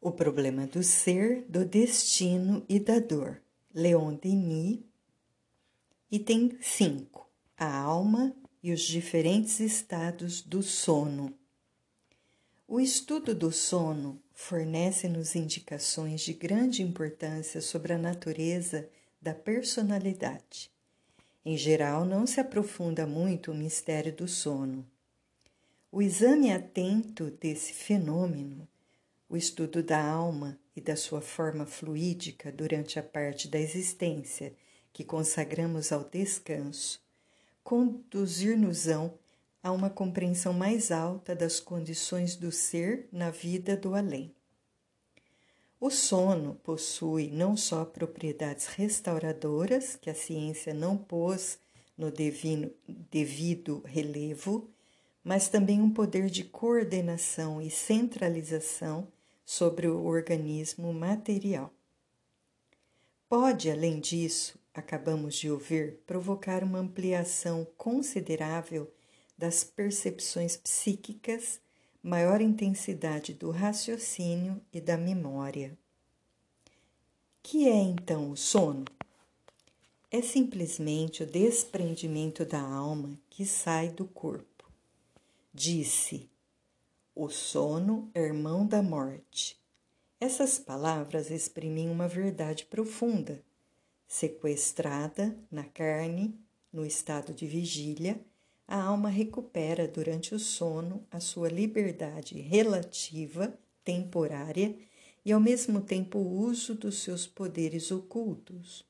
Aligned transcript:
O 0.00 0.12
problema 0.12 0.64
do 0.64 0.80
ser, 0.80 1.44
do 1.48 1.64
destino 1.64 2.64
e 2.68 2.78
da 2.78 3.00
dor. 3.00 3.42
Leon 3.74 4.14
Denis. 4.14 4.78
Item 6.08 6.56
5. 6.60 7.28
A 7.56 7.78
alma 7.80 8.32
e 8.62 8.72
os 8.72 8.82
diferentes 8.82 9.58
estados 9.58 10.40
do 10.40 10.62
sono. 10.62 11.34
O 12.68 12.78
estudo 12.78 13.34
do 13.34 13.50
sono 13.50 14.22
fornece-nos 14.32 15.34
indicações 15.34 16.20
de 16.20 16.32
grande 16.32 16.80
importância 16.80 17.60
sobre 17.60 17.92
a 17.92 17.98
natureza 17.98 18.88
da 19.20 19.34
personalidade. 19.34 20.70
Em 21.44 21.56
geral, 21.56 22.04
não 22.04 22.24
se 22.24 22.38
aprofunda 22.38 23.04
muito 23.04 23.50
o 23.50 23.54
mistério 23.54 24.12
do 24.12 24.28
sono. 24.28 24.86
O 25.90 26.00
exame 26.00 26.52
atento 26.52 27.32
desse 27.32 27.72
fenômeno, 27.72 28.68
o 29.28 29.36
estudo 29.36 29.82
da 29.82 30.02
alma 30.02 30.58
e 30.74 30.80
da 30.80 30.96
sua 30.96 31.20
forma 31.20 31.66
fluídica 31.66 32.50
durante 32.50 32.98
a 32.98 33.02
parte 33.02 33.46
da 33.46 33.58
existência 33.58 34.54
que 34.92 35.04
consagramos 35.04 35.92
ao 35.92 36.04
descanso, 36.04 37.00
conduzir-nos-ão 37.62 39.18
a 39.62 39.70
uma 39.70 39.90
compreensão 39.90 40.52
mais 40.52 40.90
alta 40.90 41.34
das 41.34 41.60
condições 41.60 42.36
do 42.36 42.50
ser 42.50 43.06
na 43.12 43.30
vida 43.30 43.76
do 43.76 43.94
além. 43.94 44.34
O 45.80 45.90
sono 45.90 46.54
possui 46.64 47.28
não 47.30 47.56
só 47.56 47.84
propriedades 47.84 48.66
restauradoras, 48.66 49.94
que 49.94 50.10
a 50.10 50.14
ciência 50.14 50.72
não 50.72 50.96
pôs 50.96 51.58
no 51.96 52.10
divino, 52.10 52.70
devido 52.88 53.82
relevo, 53.84 54.70
mas 55.22 55.48
também 55.48 55.80
um 55.80 55.90
poder 55.90 56.30
de 56.30 56.42
coordenação 56.42 57.60
e 57.60 57.70
centralização 57.70 59.06
sobre 59.48 59.88
o 59.88 60.04
organismo 60.04 60.92
material. 60.92 61.72
Pode, 63.30 63.70
além 63.70 63.98
disso, 63.98 64.58
acabamos 64.74 65.36
de 65.36 65.50
ouvir, 65.50 66.00
provocar 66.06 66.62
uma 66.62 66.80
ampliação 66.80 67.66
considerável 67.74 68.92
das 69.38 69.64
percepções 69.64 70.54
psíquicas, 70.54 71.62
maior 72.02 72.42
intensidade 72.42 73.32
do 73.32 73.50
raciocínio 73.50 74.60
e 74.70 74.82
da 74.82 74.98
memória. 74.98 75.78
Que 77.42 77.68
é 77.68 77.76
então 77.76 78.30
o 78.30 78.36
sono? 78.36 78.84
É 80.10 80.20
simplesmente 80.20 81.22
o 81.22 81.26
desprendimento 81.26 82.44
da 82.44 82.60
alma 82.60 83.18
que 83.30 83.46
sai 83.46 83.88
do 83.88 84.04
corpo. 84.04 84.70
Disse: 85.54 86.28
O 87.20 87.28
sono, 87.28 88.12
irmão 88.14 88.64
da 88.64 88.80
morte. 88.80 89.60
Essas 90.20 90.56
palavras 90.56 91.32
exprimem 91.32 91.90
uma 91.90 92.06
verdade 92.06 92.64
profunda 92.64 93.44
Sequestrada 94.06 95.36
na 95.50 95.64
carne, 95.64 96.38
no 96.72 96.86
estado 96.86 97.34
de 97.34 97.44
vigília, 97.44 98.24
a 98.68 98.80
alma 98.80 99.08
recupera 99.08 99.88
durante 99.88 100.32
o 100.32 100.38
sono 100.38 101.04
a 101.10 101.18
sua 101.18 101.48
liberdade 101.48 102.40
relativa, 102.40 103.52
temporária 103.82 104.78
e 105.24 105.32
ao 105.32 105.40
mesmo 105.40 105.80
tempo 105.80 106.20
o 106.20 106.38
uso 106.38 106.72
dos 106.76 107.02
seus 107.02 107.26
poderes 107.26 107.90
ocultos. 107.90 108.86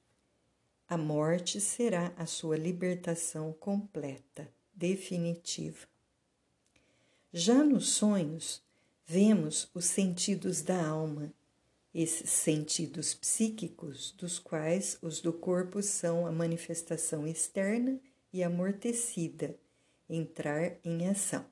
A 0.87 0.99
morte 0.99 1.63
será 1.63 2.13
a 2.15 2.27
sua 2.27 2.59
libertação 2.59 3.55
completa, 3.55 4.53
definitiva. 4.75 5.88
Já 7.33 7.63
nos 7.63 7.89
sonhos, 7.89 8.63
vemos 9.07 9.71
os 9.75 9.85
sentidos 9.85 10.63
da 10.63 10.87
alma 10.87 11.33
esses 11.95 12.31
sentidos 12.31 13.15
psíquicos, 13.15 14.13
dos 14.13 14.39
quais 14.39 14.99
os 15.03 15.21
do 15.21 15.33
corpo 15.33 15.83
são 15.83 16.27
a 16.27 16.33
manifestação 16.33 17.27
externa 17.27 17.99
e 18.33 18.43
amortecida, 18.43 19.57
entrar 20.09 20.77
em 20.85 21.09
ação. 21.09 21.45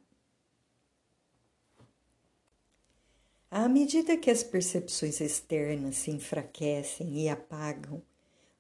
À 3.51 3.69
medida 3.69 4.17
que 4.17 4.31
as 4.31 4.43
percepções 4.43 5.21
externas 5.21 5.97
se 5.97 6.11
enfraquecem 6.11 7.23
e 7.23 7.29
apagam, 7.29 8.03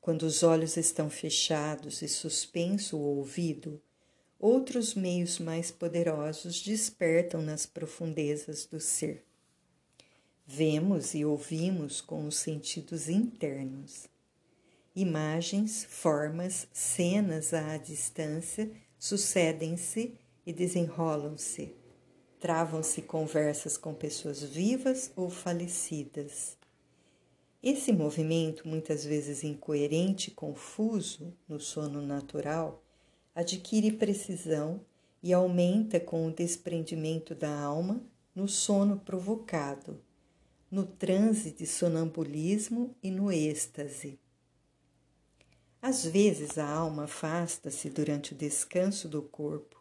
quando 0.00 0.22
os 0.22 0.42
olhos 0.42 0.76
estão 0.76 1.10
fechados 1.10 2.00
e 2.00 2.08
suspenso 2.08 2.96
o 2.96 3.16
ouvido, 3.16 3.80
outros 4.38 4.94
meios 4.94 5.38
mais 5.38 5.70
poderosos 5.70 6.62
despertam 6.62 7.40
nas 7.40 7.66
profundezas 7.66 8.66
do 8.66 8.80
ser. 8.80 9.24
Vemos 10.46 11.14
e 11.14 11.24
ouvimos 11.24 12.00
com 12.00 12.26
os 12.26 12.36
sentidos 12.36 13.08
internos. 13.08 14.06
Imagens, 14.94 15.84
formas, 15.84 16.68
cenas 16.72 17.52
à 17.52 17.76
distância 17.76 18.70
sucedem-se 18.98 20.14
e 20.46 20.52
desenrolam-se. 20.52 21.74
Travam-se 22.38 23.02
conversas 23.02 23.76
com 23.76 23.92
pessoas 23.92 24.42
vivas 24.42 25.10
ou 25.16 25.28
falecidas. 25.28 26.56
Esse 27.62 27.92
movimento, 27.92 28.68
muitas 28.68 29.04
vezes 29.04 29.42
incoerente 29.42 30.30
e 30.30 30.34
confuso 30.34 31.36
no 31.48 31.58
sono 31.58 32.00
natural, 32.00 32.85
adquire 33.36 33.92
precisão 33.92 34.80
e 35.22 35.32
aumenta 35.32 36.00
com 36.00 36.26
o 36.26 36.32
desprendimento 36.32 37.34
da 37.34 37.56
alma 37.56 38.02
no 38.34 38.48
sono 38.48 38.98
provocado 38.98 40.00
no 40.70 40.84
transe 40.84 41.52
de 41.52 41.66
sonambulismo 41.66 42.96
e 43.02 43.10
no 43.10 43.30
êxtase. 43.30 44.18
Às 45.80 46.04
vezes 46.04 46.58
a 46.58 46.68
alma 46.68 47.04
afasta-se 47.04 47.88
durante 47.88 48.32
o 48.32 48.36
descanso 48.36 49.08
do 49.08 49.22
corpo 49.22 49.80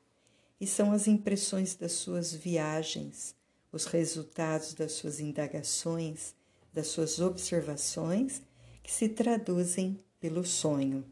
e 0.59 0.67
são 0.67 0.91
as 0.91 1.07
impressões 1.07 1.75
das 1.75 1.93
suas 1.93 2.33
viagens, 2.33 3.35
os 3.71 3.85
resultados 3.85 4.73
das 4.73 4.91
suas 4.91 5.19
indagações, 5.19 6.35
das 6.71 6.87
suas 6.87 7.19
observações 7.19 8.41
que 8.83 8.91
se 8.91 9.09
traduzem 9.09 9.97
pelo 10.19 10.43
sonho. 10.43 11.03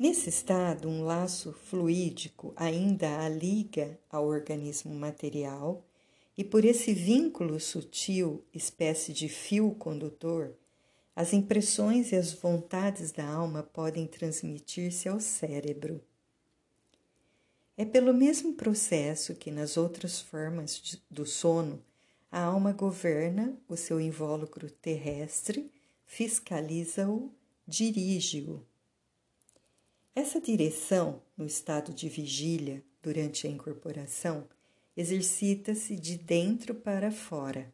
Nesse 0.00 0.30
estado, 0.30 0.88
um 0.88 1.04
laço 1.04 1.52
fluídico 1.52 2.54
ainda 2.56 3.18
a 3.22 3.28
liga 3.28 4.00
ao 4.10 4.26
organismo 4.26 4.94
material 4.94 5.84
e 6.38 6.42
por 6.42 6.64
esse 6.64 6.94
vínculo 6.94 7.60
sutil, 7.60 8.42
espécie 8.54 9.12
de 9.12 9.28
fio 9.28 9.72
condutor, 9.74 10.54
as 11.14 11.34
impressões 11.34 12.12
e 12.12 12.16
as 12.16 12.32
vontades 12.32 13.12
da 13.12 13.28
alma 13.28 13.62
podem 13.62 14.06
transmitir-se 14.06 15.06
ao 15.06 15.20
cérebro. 15.20 16.00
É 17.76 17.84
pelo 17.84 18.14
mesmo 18.14 18.54
processo 18.54 19.34
que 19.34 19.50
nas 19.50 19.76
outras 19.76 20.18
formas 20.18 20.98
do 21.10 21.26
sono 21.26 21.78
a 22.32 22.40
alma 22.40 22.72
governa 22.72 23.54
o 23.68 23.76
seu 23.76 24.00
invólucro 24.00 24.70
terrestre, 24.70 25.70
fiscaliza-o, 26.06 27.30
dirige-o. 27.66 28.69
Essa 30.20 30.38
direção, 30.38 31.22
no 31.34 31.46
estado 31.46 31.94
de 31.94 32.06
vigília, 32.06 32.84
durante 33.02 33.46
a 33.46 33.50
incorporação, 33.50 34.46
exercita-se 34.94 35.96
de 35.96 36.18
dentro 36.18 36.74
para 36.74 37.10
fora. 37.10 37.72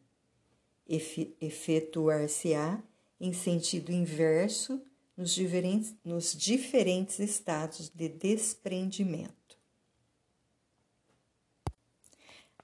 Efetuar-se-á 0.87 2.81
em 3.19 3.33
sentido 3.33 3.91
inverso 3.91 4.81
nos 5.17 5.35
diferentes, 5.35 5.93
nos 6.05 6.33
diferentes 6.33 7.19
estados 7.19 7.91
de 7.93 8.07
desprendimento. 8.07 9.59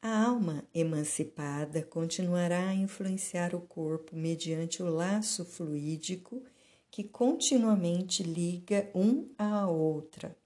A 0.02 0.28
alma 0.28 0.64
emancipada 0.74 1.84
continuará 1.84 2.70
a 2.70 2.74
influenciar 2.74 3.54
o 3.54 3.60
corpo 3.60 4.16
mediante 4.16 4.82
o 4.82 4.90
laço 4.90 5.44
fluídico 5.44 6.42
que 6.94 7.04
continuamente 7.04 8.22
liga 8.22 8.88
um 8.94 9.28
à 9.36 9.68
outra. 9.68 10.38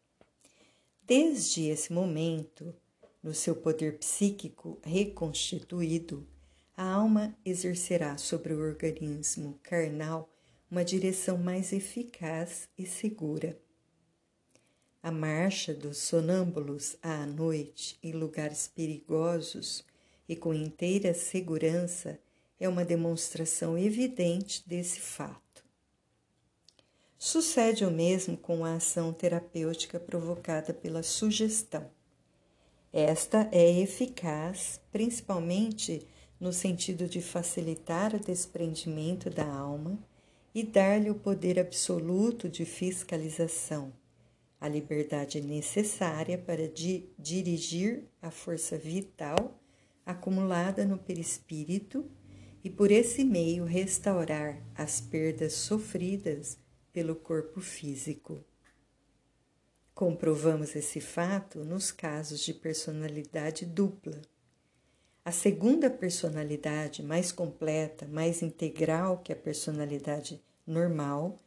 Desde 1.05 1.67
esse 1.67 1.91
momento, 1.91 2.73
no 3.21 3.33
seu 3.33 3.53
poder 3.53 3.97
psíquico 3.97 4.79
reconstituído, 4.81 6.25
a 6.77 6.89
alma 6.89 7.37
exercerá 7.43 8.17
sobre 8.17 8.53
o 8.53 8.61
organismo 8.61 9.59
carnal 9.61 10.29
uma 10.71 10.85
direção 10.85 11.37
mais 11.37 11.73
eficaz 11.73 12.69
e 12.77 12.85
segura. 12.85 13.59
A 15.03 15.11
marcha 15.11 15.73
dos 15.73 15.97
sonâmbulos 15.97 16.95
à 17.01 17.25
noite 17.25 17.99
em 18.01 18.13
lugares 18.13 18.69
perigosos 18.73 19.83
e 20.29 20.33
com 20.33 20.53
inteira 20.53 21.13
segurança 21.13 22.17
é 22.57 22.69
uma 22.69 22.85
demonstração 22.85 23.77
evidente 23.77 24.63
desse 24.65 25.01
fato. 25.01 25.46
Sucede 27.19 27.83
o 27.83 27.89
mesmo 27.89 28.37
com 28.37 28.63
a 28.63 28.75
ação 28.75 29.11
terapêutica 29.11 29.99
provocada 29.99 30.71
pela 30.71 31.01
sugestão. 31.01 31.89
Esta 32.93 33.49
é 33.51 33.81
eficaz 33.81 34.79
principalmente 34.91 36.05
no 36.39 36.53
sentido 36.53 37.07
de 37.07 37.19
facilitar 37.19 38.13
o 38.13 38.19
desprendimento 38.19 39.31
da 39.31 39.47
alma 39.47 39.97
e 40.53 40.61
dar-lhe 40.61 41.09
o 41.09 41.15
poder 41.15 41.59
absoluto 41.59 42.47
de 42.47 42.65
fiscalização, 42.65 43.91
a 44.61 44.67
liberdade 44.67 45.41
necessária 45.41 46.37
para 46.37 46.67
di 46.67 47.09
dirigir 47.17 48.03
a 48.21 48.29
força 48.29 48.77
vital 48.77 49.59
acumulada 50.05 50.85
no 50.85 50.99
perispírito 50.99 52.05
e 52.63 52.69
por 52.69 52.91
esse 52.91 53.23
meio 53.23 53.65
restaurar 53.65 54.61
as 54.75 55.01
perdas 55.01 55.53
sofridas 55.53 56.59
pelo 56.97 57.15
corpo 57.15 57.61
físico. 57.61 58.43
Comprovamos 59.93 60.75
esse 60.75 60.99
fato 60.99 61.63
nos 61.63 61.91
casos 61.91 62.39
de 62.39 62.55
personalidade 62.55 63.67
dupla. 63.67 64.19
A 65.23 65.31
segunda 65.31 65.91
personalidade, 65.91 67.03
mais 67.03 67.31
completa, 67.31 68.07
mais 68.07 68.41
integral 68.41 69.19
que 69.19 69.31
a 69.31 69.35
personalidade 69.35 70.41
normal, 70.65 71.37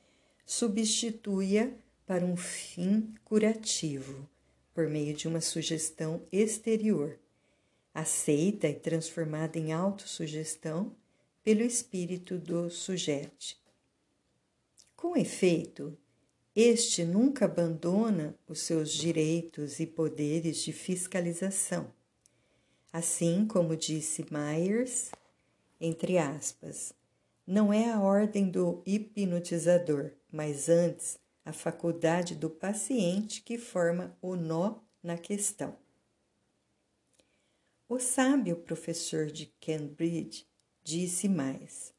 substitui-a 0.47 1.69
para 2.07 2.25
um 2.25 2.37
fim 2.37 3.13
curativo, 3.25 4.29
por 4.73 4.87
meio 4.87 5.15
de 5.15 5.27
uma 5.27 5.41
sugestão 5.41 6.23
exterior, 6.31 7.19
aceita 7.93 8.69
e 8.69 8.75
transformada 8.75 9.59
em 9.59 9.73
autossugestão 9.73 10.95
pelo 11.43 11.63
espírito 11.63 12.39
do 12.39 12.71
sujeito. 12.71 13.59
Com 15.01 15.17
efeito, 15.17 15.97
este 16.55 17.07
nunca 17.07 17.47
abandona 17.47 18.39
os 18.47 18.61
seus 18.61 18.93
direitos 18.93 19.81
e 19.81 19.87
poderes 19.87 20.59
de 20.59 20.75
fiscalização. 20.75 21.91
Assim 22.93 23.47
como 23.47 23.75
disse 23.75 24.27
Myers, 24.31 25.11
entre 25.81 26.19
aspas, 26.19 26.93
não 27.47 27.73
é 27.73 27.91
a 27.91 27.99
ordem 27.99 28.51
do 28.51 28.83
hipnotizador, 28.85 30.13
mas 30.31 30.69
antes 30.69 31.19
a 31.47 31.53
faculdade 31.55 32.35
do 32.35 32.51
paciente 32.51 33.41
que 33.41 33.57
forma 33.57 34.15
o 34.21 34.37
nó 34.37 34.81
na 35.03 35.17
questão. 35.17 35.79
O 37.89 37.99
sábio 37.99 38.55
professor 38.55 39.29
de 39.29 39.47
Cambridge 39.63 40.47
disse 40.85 41.27
mais. 41.27 41.99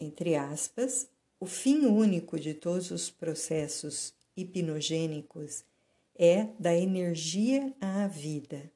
Entre 0.00 0.34
aspas, 0.34 1.10
o 1.38 1.44
fim 1.44 1.84
único 1.84 2.40
de 2.40 2.54
todos 2.54 2.90
os 2.90 3.10
processos 3.10 4.14
hipnogênicos 4.34 5.62
é 6.16 6.48
da 6.58 6.74
energia 6.74 7.74
à 7.78 8.06
vida. 8.06 8.72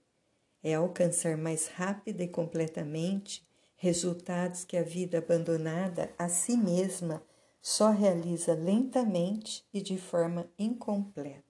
É 0.63 0.75
alcançar 0.75 1.39
mais 1.39 1.67
rápida 1.67 2.23
e 2.23 2.29
completamente 2.29 3.43
resultados 3.77 4.65
que 4.65 4.77
a 4.77 4.83
vida 4.83 5.19
abandonada 5.19 6.13
a 6.19 6.29
si 6.29 6.57
mesma 6.57 7.23
só 7.61 7.91
realiza 7.91 8.53
lentamente 8.53 9.65
e 9.73 9.81
de 9.81 9.97
forma 9.97 10.47
incompleta. 10.59 11.43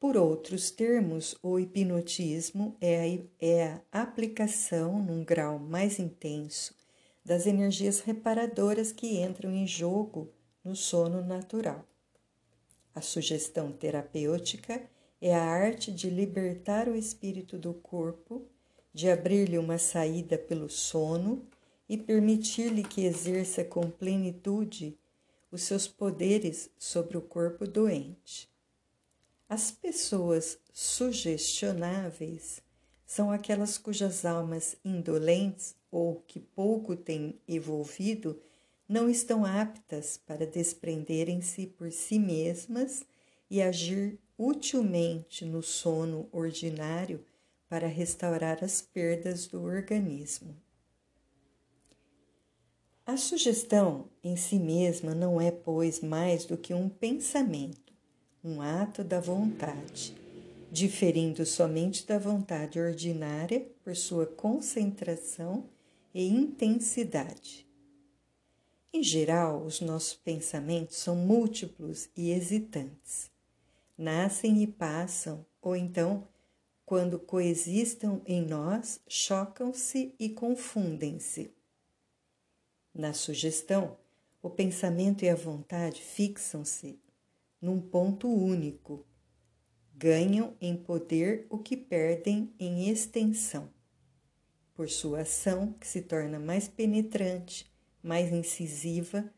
Por 0.00 0.16
outros 0.16 0.70
termos, 0.70 1.36
o 1.42 1.58
hipnotismo 1.58 2.76
é 2.80 3.00
a, 3.00 3.44
é 3.44 3.80
a 3.92 4.02
aplicação, 4.02 5.02
num 5.02 5.22
grau 5.22 5.58
mais 5.58 5.98
intenso, 5.98 6.74
das 7.24 7.46
energias 7.46 8.00
reparadoras 8.00 8.92
que 8.92 9.20
entram 9.20 9.52
em 9.52 9.66
jogo 9.66 10.32
no 10.64 10.74
sono 10.74 11.22
natural. 11.22 11.86
A 12.94 13.00
sugestão 13.00 13.72
terapêutica 13.72 14.82
é 15.20 15.34
a 15.34 15.42
arte 15.42 15.92
de 15.92 16.10
libertar 16.10 16.88
o 16.88 16.96
espírito 16.96 17.56
do 17.56 17.72
corpo, 17.72 18.46
de 18.92 19.08
abrir-lhe 19.08 19.56
uma 19.56 19.78
saída 19.78 20.36
pelo 20.36 20.68
sono 20.68 21.46
e 21.88 21.96
permitir-lhe 21.96 22.82
que 22.82 23.04
exerça 23.04 23.64
com 23.64 23.90
plenitude 23.90 24.98
os 25.50 25.62
seus 25.62 25.86
poderes 25.86 26.70
sobre 26.78 27.16
o 27.16 27.22
corpo 27.22 27.66
doente. 27.66 28.50
As 29.48 29.70
pessoas 29.70 30.58
sugestionáveis 30.72 32.62
são 33.06 33.30
aquelas 33.30 33.76
cujas 33.76 34.24
almas 34.24 34.76
indolentes 34.84 35.76
ou 35.92 36.16
que 36.26 36.40
pouco 36.40 36.96
têm 36.96 37.38
evolvido 37.46 38.42
não 38.88 39.08
estão 39.08 39.44
aptas 39.44 40.16
para 40.16 40.44
desprenderem-se 40.44 41.68
por 41.68 41.92
si 41.92 42.18
mesmas 42.18 43.04
e 43.48 43.62
agir 43.62 44.18
utilmente 44.36 45.44
no 45.44 45.62
sono 45.62 46.28
ordinário 46.32 47.24
para 47.68 47.86
restaurar 47.86 48.64
as 48.64 48.82
perdas 48.82 49.46
do 49.46 49.62
organismo. 49.62 50.56
A 53.06 53.16
sugestão 53.16 54.08
em 54.24 54.34
si 54.36 54.58
mesma 54.58 55.14
não 55.14 55.40
é, 55.40 55.50
pois, 55.50 56.00
mais 56.00 56.44
do 56.44 56.56
que 56.56 56.74
um 56.74 56.88
pensamento 56.88 57.92
um 58.44 58.60
ato 58.60 59.04
da 59.04 59.20
vontade, 59.20 60.16
diferindo 60.70 61.46
somente 61.46 62.04
da 62.04 62.18
vontade 62.18 62.80
ordinária 62.80 63.64
por 63.84 63.94
sua 63.94 64.26
concentração 64.26 65.64
e 66.14 66.26
intensidade. 66.26 67.66
Em 68.92 69.02
geral, 69.02 69.64
os 69.64 69.80
nossos 69.80 70.14
pensamentos 70.14 70.96
são 70.96 71.16
múltiplos 71.16 72.10
e 72.16 72.30
hesitantes. 72.30 73.30
Nascem 73.96 74.62
e 74.62 74.66
passam, 74.66 75.46
ou 75.60 75.74
então, 75.74 76.28
quando 76.84 77.18
coexistam 77.18 78.20
em 78.26 78.44
nós, 78.44 79.00
chocam-se 79.08 80.14
e 80.18 80.28
confundem-se. 80.28 81.54
Na 82.94 83.14
sugestão, 83.14 83.96
o 84.42 84.50
pensamento 84.50 85.24
e 85.24 85.30
a 85.30 85.34
vontade 85.34 86.02
fixam-se 86.02 87.00
num 87.62 87.80
ponto 87.80 88.28
único. 88.28 89.06
Ganham 89.94 90.54
em 90.60 90.76
poder 90.76 91.46
o 91.48 91.58
que 91.58 91.76
perdem 91.76 92.52
em 92.58 92.90
extensão. 92.90 93.70
Por 94.74 94.88
sua 94.88 95.20
ação, 95.20 95.72
que 95.74 95.86
se 95.86 96.02
torna 96.02 96.38
mais 96.38 96.66
penetrante, 96.68 97.70
mais 98.02 98.32
incisiva, 98.32 99.30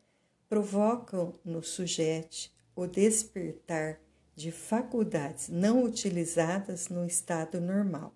provocam 0.49 1.35
no 1.45 1.63
sujeito 1.63 2.51
o 2.77 2.87
despertar 2.87 4.01
de 4.35 4.51
faculdades 4.51 5.49
não 5.49 5.85
utilizadas 5.85 6.89
no 6.89 7.05
estado 7.07 7.61
normal. 7.61 8.15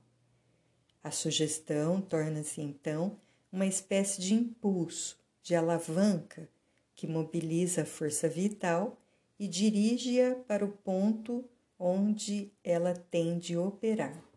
A 1.03 1.11
sugestão 1.11 2.01
torna-se 2.01 2.61
então 2.61 3.19
uma 3.51 3.67
espécie 3.67 4.21
de 4.21 4.35
impulso, 4.35 5.19
de 5.43 5.55
alavanca 5.55 6.49
que 6.95 7.07
mobiliza 7.07 7.83
a 7.83 7.87
força 7.87 8.29
vital 8.29 9.01
e 9.39 9.47
dirige-a 9.47 10.35
para 10.35 10.65
o 10.65 10.73
ponto 10.73 11.45
onde 11.79 12.53
ela 12.65 12.93
tem 12.93 13.39
de 13.39 13.57
operar. 13.57 14.28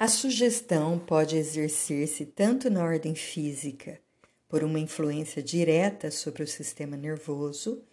A 0.00 0.08
sugestão 0.08 0.98
pode 0.98 1.36
exercer-se 1.36 2.24
tanto 2.24 2.70
na 2.70 2.82
ordem 2.82 3.14
física, 3.14 4.00
por 4.48 4.64
uma 4.64 4.78
influência 4.78 5.42
direta 5.42 6.10
sobre 6.10 6.42
o 6.42 6.48
sistema 6.48 6.96
nervoso, 6.96 7.84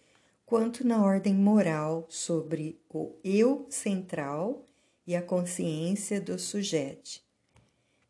quanto 0.46 0.86
na 0.86 1.04
ordem 1.04 1.34
moral 1.34 2.06
sobre 2.08 2.80
o 2.88 3.14
eu 3.22 3.66
central 3.68 4.66
e 5.06 5.14
a 5.14 5.20
consciência 5.20 6.18
do 6.18 6.38
sujeito. 6.38 7.20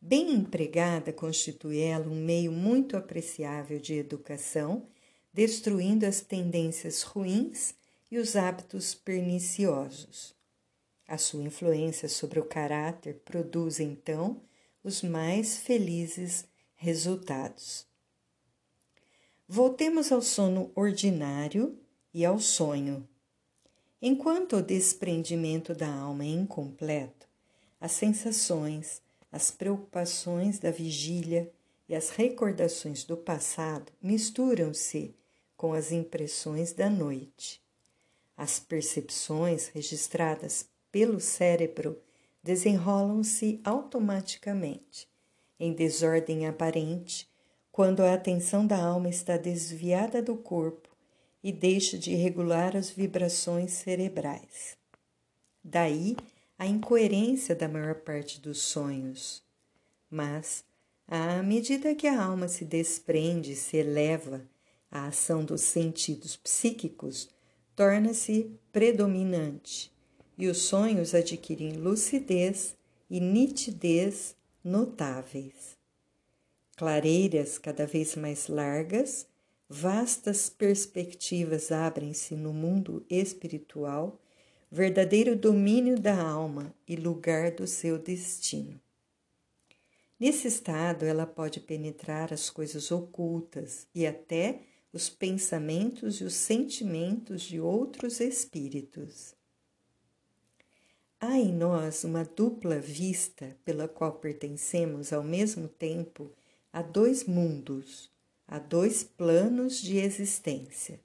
Bem 0.00 0.30
empregada, 0.30 1.12
constitui 1.12 1.80
ela 1.80 2.06
um 2.06 2.24
meio 2.24 2.52
muito 2.52 2.96
apreciável 2.96 3.80
de 3.80 3.94
educação 3.94 4.86
destruindo 5.34 6.06
as 6.06 6.20
tendências 6.20 7.02
ruins 7.02 7.74
e 8.08 8.16
os 8.16 8.36
hábitos 8.36 8.94
perniciosos. 8.94 10.37
A 11.08 11.16
sua 11.16 11.42
influência 11.42 12.06
sobre 12.06 12.38
o 12.38 12.44
caráter 12.44 13.22
produz, 13.24 13.80
então, 13.80 14.42
os 14.84 15.02
mais 15.02 15.56
felizes 15.56 16.44
resultados. 16.76 17.86
Voltemos 19.48 20.12
ao 20.12 20.20
sono 20.20 20.70
ordinário 20.74 21.78
e 22.12 22.26
ao 22.26 22.38
sonho. 22.38 23.08
Enquanto 24.02 24.56
o 24.56 24.62
desprendimento 24.62 25.74
da 25.74 25.90
alma 25.90 26.24
é 26.24 26.28
incompleto, 26.28 27.26
as 27.80 27.92
sensações, 27.92 29.00
as 29.32 29.50
preocupações 29.50 30.58
da 30.58 30.70
vigília 30.70 31.50
e 31.88 31.94
as 31.94 32.10
recordações 32.10 33.02
do 33.02 33.16
passado 33.16 33.90
misturam-se 34.02 35.14
com 35.56 35.72
as 35.72 35.90
impressões 35.90 36.74
da 36.74 36.90
noite. 36.90 37.62
As 38.36 38.60
percepções 38.60 39.68
registradas 39.68 40.68
pelo 40.90 41.20
cérebro 41.20 42.00
desenrolam-se 42.42 43.60
automaticamente, 43.64 45.08
em 45.58 45.72
desordem 45.72 46.46
aparente, 46.46 47.28
quando 47.70 48.00
a 48.00 48.14
atenção 48.14 48.66
da 48.66 48.82
alma 48.82 49.08
está 49.08 49.36
desviada 49.36 50.22
do 50.22 50.36
corpo 50.36 50.88
e 51.42 51.52
deixa 51.52 51.98
de 51.98 52.14
regular 52.14 52.76
as 52.76 52.90
vibrações 52.90 53.72
cerebrais. 53.72 54.76
Daí 55.62 56.16
a 56.58 56.66
incoerência 56.66 57.54
da 57.54 57.68
maior 57.68 57.96
parte 57.96 58.40
dos 58.40 58.62
sonhos. 58.62 59.44
Mas, 60.10 60.64
à 61.06 61.42
medida 61.42 61.94
que 61.94 62.08
a 62.08 62.20
alma 62.20 62.48
se 62.48 62.64
desprende 62.64 63.52
e 63.52 63.56
se 63.56 63.76
eleva, 63.76 64.42
a 64.90 65.06
ação 65.06 65.44
dos 65.44 65.60
sentidos 65.60 66.36
psíquicos 66.36 67.28
torna-se 67.76 68.58
predominante 68.72 69.92
e 70.38 70.46
os 70.46 70.58
sonhos 70.58 71.14
adquirem 71.14 71.72
lucidez 71.72 72.76
e 73.10 73.18
nitidez 73.20 74.36
notáveis. 74.62 75.76
Clareiras 76.76 77.58
cada 77.58 77.84
vez 77.84 78.14
mais 78.14 78.46
largas, 78.46 79.26
vastas 79.68 80.48
perspectivas 80.48 81.72
abrem-se 81.72 82.36
no 82.36 82.52
mundo 82.52 83.04
espiritual, 83.10 84.20
verdadeiro 84.70 85.34
domínio 85.34 85.98
da 85.98 86.22
alma 86.22 86.72
e 86.86 86.94
lugar 86.94 87.50
do 87.50 87.66
seu 87.66 87.98
destino. 87.98 88.80
Nesse 90.20 90.46
estado, 90.48 91.04
ela 91.04 91.26
pode 91.26 91.60
penetrar 91.60 92.32
as 92.32 92.48
coisas 92.50 92.90
ocultas 92.92 93.86
e 93.94 94.06
até 94.06 94.60
os 94.92 95.08
pensamentos 95.08 96.20
e 96.20 96.24
os 96.24 96.34
sentimentos 96.34 97.42
de 97.42 97.60
outros 97.60 98.20
espíritos. 98.20 99.37
Há 101.20 101.36
em 101.36 101.52
nós 101.52 102.04
uma 102.04 102.22
dupla 102.22 102.78
vista 102.78 103.56
pela 103.64 103.88
qual 103.88 104.12
pertencemos 104.12 105.12
ao 105.12 105.24
mesmo 105.24 105.66
tempo 105.66 106.30
a 106.72 106.80
dois 106.80 107.24
mundos, 107.24 108.08
a 108.46 108.60
dois 108.60 109.02
planos 109.02 109.82
de 109.82 109.96
existência. 109.96 111.00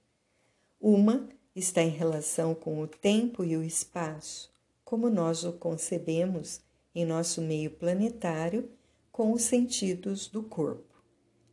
Uma 0.80 1.28
está 1.56 1.82
em 1.82 1.90
relação 1.90 2.54
com 2.54 2.80
o 2.80 2.88
tempo 2.88 3.44
e 3.44 3.58
o 3.58 3.64
espaço, 3.64 4.52
como 4.86 5.10
nós 5.10 5.44
o 5.44 5.54
concebemos 5.54 6.62
em 6.94 7.06
nosso 7.06 7.42
meio 7.42 7.72
planetário 7.72 8.70
com 9.12 9.34
os 9.34 9.42
sentidos 9.42 10.28
do 10.28 10.44
corpo. 10.44 10.94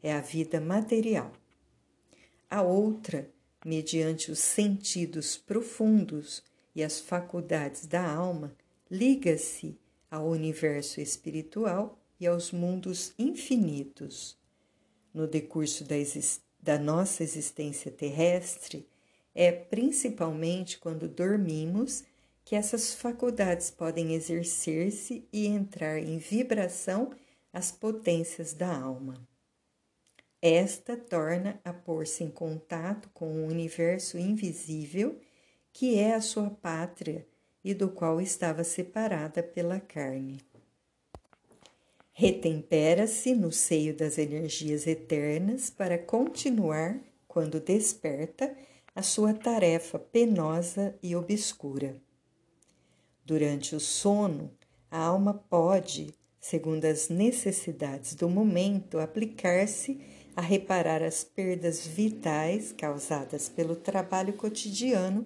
É 0.02 0.12
a 0.12 0.20
vida 0.20 0.60
material. 0.60 1.32
A 2.50 2.60
outra, 2.60 3.26
mediante 3.64 4.30
os 4.30 4.38
sentidos 4.38 5.38
profundos, 5.38 6.42
e 6.74 6.82
as 6.82 7.00
faculdades 7.00 7.86
da 7.86 8.04
alma, 8.08 8.54
liga-se 8.90 9.78
ao 10.10 10.28
universo 10.28 11.00
espiritual 11.00 11.98
e 12.18 12.26
aos 12.26 12.52
mundos 12.52 13.14
infinitos. 13.18 14.36
No 15.12 15.26
decurso 15.26 15.84
da, 15.84 15.96
da 16.60 16.78
nossa 16.78 17.22
existência 17.22 17.90
terrestre, 17.90 18.86
é 19.34 19.50
principalmente 19.52 20.78
quando 20.78 21.08
dormimos 21.08 22.04
que 22.44 22.56
essas 22.56 22.94
faculdades 22.94 23.70
podem 23.70 24.14
exercer-se 24.14 25.24
e 25.32 25.46
entrar 25.46 25.98
em 25.98 26.18
vibração 26.18 27.12
as 27.52 27.70
potências 27.70 28.52
da 28.52 28.76
alma. 28.76 29.14
Esta 30.42 30.96
torna 30.96 31.60
a 31.62 31.72
pôr-se 31.72 32.24
em 32.24 32.30
contato 32.30 33.10
com 33.12 33.26
o 33.26 33.46
universo 33.46 34.18
invisível 34.18 35.20
que 35.72 35.98
é 35.98 36.14
a 36.14 36.20
sua 36.20 36.50
pátria 36.50 37.26
e 37.64 37.74
do 37.74 37.88
qual 37.88 38.20
estava 38.20 38.64
separada 38.64 39.42
pela 39.42 39.80
carne. 39.80 40.40
Retempera-se 42.12 43.34
no 43.34 43.50
seio 43.50 43.96
das 43.96 44.18
energias 44.18 44.86
eternas 44.86 45.70
para 45.70 45.96
continuar, 45.96 46.98
quando 47.26 47.60
desperta, 47.60 48.54
a 48.94 49.02
sua 49.02 49.32
tarefa 49.32 49.98
penosa 49.98 50.94
e 51.02 51.14
obscura. 51.14 51.96
Durante 53.24 53.74
o 53.74 53.80
sono, 53.80 54.50
a 54.90 54.98
alma 54.98 55.32
pode, 55.32 56.12
segundo 56.40 56.84
as 56.84 57.08
necessidades 57.08 58.14
do 58.14 58.28
momento, 58.28 58.98
aplicar-se 58.98 60.00
a 60.34 60.40
reparar 60.40 61.02
as 61.02 61.22
perdas 61.22 61.86
vitais 61.86 62.72
causadas 62.72 63.48
pelo 63.48 63.76
trabalho 63.76 64.32
cotidiano 64.32 65.24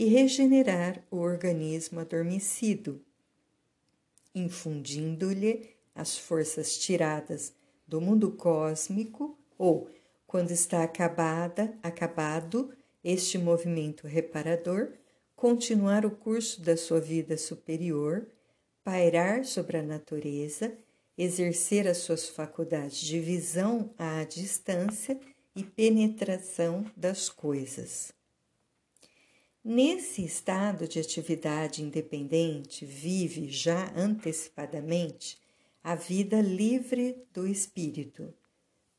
e 0.00 0.06
regenerar 0.06 1.04
o 1.10 1.18
organismo 1.18 2.00
adormecido, 2.00 3.04
infundindo-lhe 4.34 5.76
as 5.94 6.16
forças 6.16 6.78
tiradas 6.78 7.52
do 7.86 8.00
mundo 8.00 8.30
cósmico 8.32 9.38
ou, 9.58 9.90
quando 10.26 10.52
está 10.52 10.82
acabada, 10.82 11.76
acabado 11.82 12.72
este 13.04 13.36
movimento 13.36 14.06
reparador, 14.06 14.94
continuar 15.36 16.06
o 16.06 16.10
curso 16.10 16.62
da 16.62 16.78
sua 16.78 16.98
vida 16.98 17.36
superior, 17.36 18.26
pairar 18.82 19.44
sobre 19.44 19.76
a 19.76 19.82
natureza, 19.82 20.72
exercer 21.18 21.86
as 21.86 21.98
suas 21.98 22.26
faculdades 22.26 23.00
de 23.00 23.20
visão 23.20 23.90
à 23.98 24.24
distância 24.24 25.20
e 25.54 25.62
penetração 25.62 26.90
das 26.96 27.28
coisas. 27.28 28.18
Nesse 29.62 30.24
estado 30.24 30.88
de 30.88 30.98
atividade 30.98 31.82
independente, 31.82 32.86
vive 32.86 33.50
já 33.50 33.92
antecipadamente 33.94 35.38
a 35.84 35.94
vida 35.94 36.40
livre 36.40 37.22
do 37.30 37.46
espírito, 37.46 38.32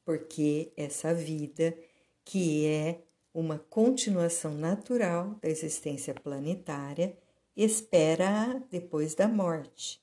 porque 0.06 0.72
essa 0.78 1.16
vida, 1.16 1.76
que 2.24 2.68
é 2.68 3.02
uma 3.34 3.58
continuação 3.58 4.54
natural 4.54 5.36
da 5.42 5.50
existência 5.50 6.14
planetária, 6.14 7.18
espera-a 7.58 8.62
depois 8.70 9.16
da 9.16 9.28
morte, 9.28 10.00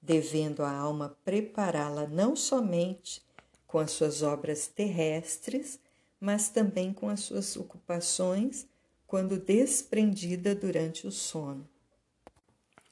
devendo 0.00 0.62
a 0.62 0.70
alma 0.70 1.18
prepará-la 1.24 2.06
não 2.06 2.36
somente 2.36 3.20
com 3.66 3.80
as 3.80 3.90
suas 3.90 4.22
obras 4.22 4.68
terrestres, 4.68 5.80
mas 6.20 6.50
também 6.50 6.92
com 6.92 7.08
as 7.08 7.18
suas 7.20 7.56
ocupações 7.56 8.64
quando 9.08 9.38
desprendida 9.38 10.54
durante 10.54 11.06
o 11.06 11.10
sono. 11.10 11.66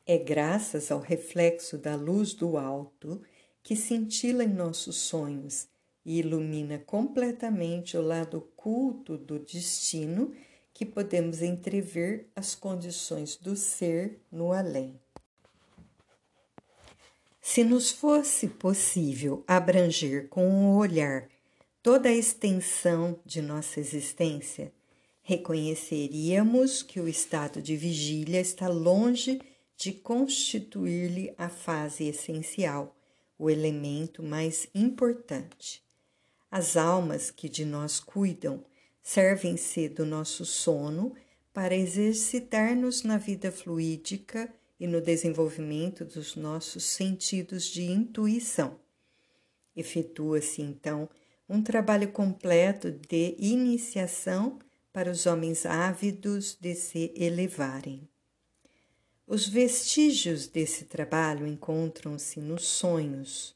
É 0.06 0.16
graças 0.16 0.90
ao 0.90 0.98
reflexo 0.98 1.76
da 1.76 1.94
luz 1.94 2.32
do 2.32 2.56
alto 2.56 3.22
que 3.62 3.76
cintila 3.76 4.42
em 4.42 4.48
nossos 4.48 4.96
sonhos 4.96 5.68
e 6.06 6.20
ilumina 6.20 6.78
completamente 6.78 7.98
o 7.98 8.00
lado 8.00 8.38
oculto 8.38 9.18
do 9.18 9.38
destino 9.38 10.34
que 10.72 10.86
podemos 10.86 11.42
entrever 11.42 12.30
as 12.34 12.54
condições 12.54 13.36
do 13.36 13.54
ser 13.54 14.18
no 14.32 14.52
além. 14.52 14.98
Se 17.42 17.62
nos 17.62 17.90
fosse 17.90 18.48
possível 18.48 19.44
abranger 19.46 20.28
com 20.28 20.48
o 20.48 20.76
olhar 20.78 21.28
toda 21.82 22.08
a 22.08 22.14
extensão 22.14 23.20
de 23.24 23.42
nossa 23.42 23.80
existência, 23.80 24.72
reconheceríamos 25.26 26.84
que 26.84 27.00
o 27.00 27.08
estado 27.08 27.60
de 27.60 27.76
vigília 27.76 28.40
está 28.40 28.68
longe 28.68 29.40
de 29.76 29.92
constituir-lhe 29.92 31.34
a 31.36 31.48
fase 31.48 32.04
essencial, 32.04 32.96
o 33.36 33.50
elemento 33.50 34.22
mais 34.22 34.68
importante. 34.72 35.82
As 36.48 36.76
almas 36.76 37.32
que 37.32 37.48
de 37.48 37.64
nós 37.64 37.98
cuidam 37.98 38.64
servem-se 39.02 39.88
do 39.88 40.06
nosso 40.06 40.46
sono 40.46 41.12
para 41.52 41.74
exercitar-nos 41.74 43.02
na 43.02 43.18
vida 43.18 43.50
fluídica 43.50 44.48
e 44.78 44.86
no 44.86 45.00
desenvolvimento 45.00 46.04
dos 46.04 46.36
nossos 46.36 46.84
sentidos 46.84 47.64
de 47.64 47.82
intuição. 47.82 48.78
Efetua-se 49.74 50.62
então 50.62 51.10
um 51.48 51.60
trabalho 51.64 52.12
completo 52.12 52.92
de 52.92 53.34
iniciação 53.40 54.60
para 54.96 55.10
os 55.10 55.26
homens 55.26 55.66
ávidos 55.66 56.56
de 56.58 56.74
se 56.74 57.12
elevarem. 57.14 58.08
Os 59.26 59.46
vestígios 59.46 60.46
desse 60.46 60.86
trabalho 60.86 61.46
encontram-se 61.46 62.40
nos 62.40 62.66
sonhos. 62.66 63.54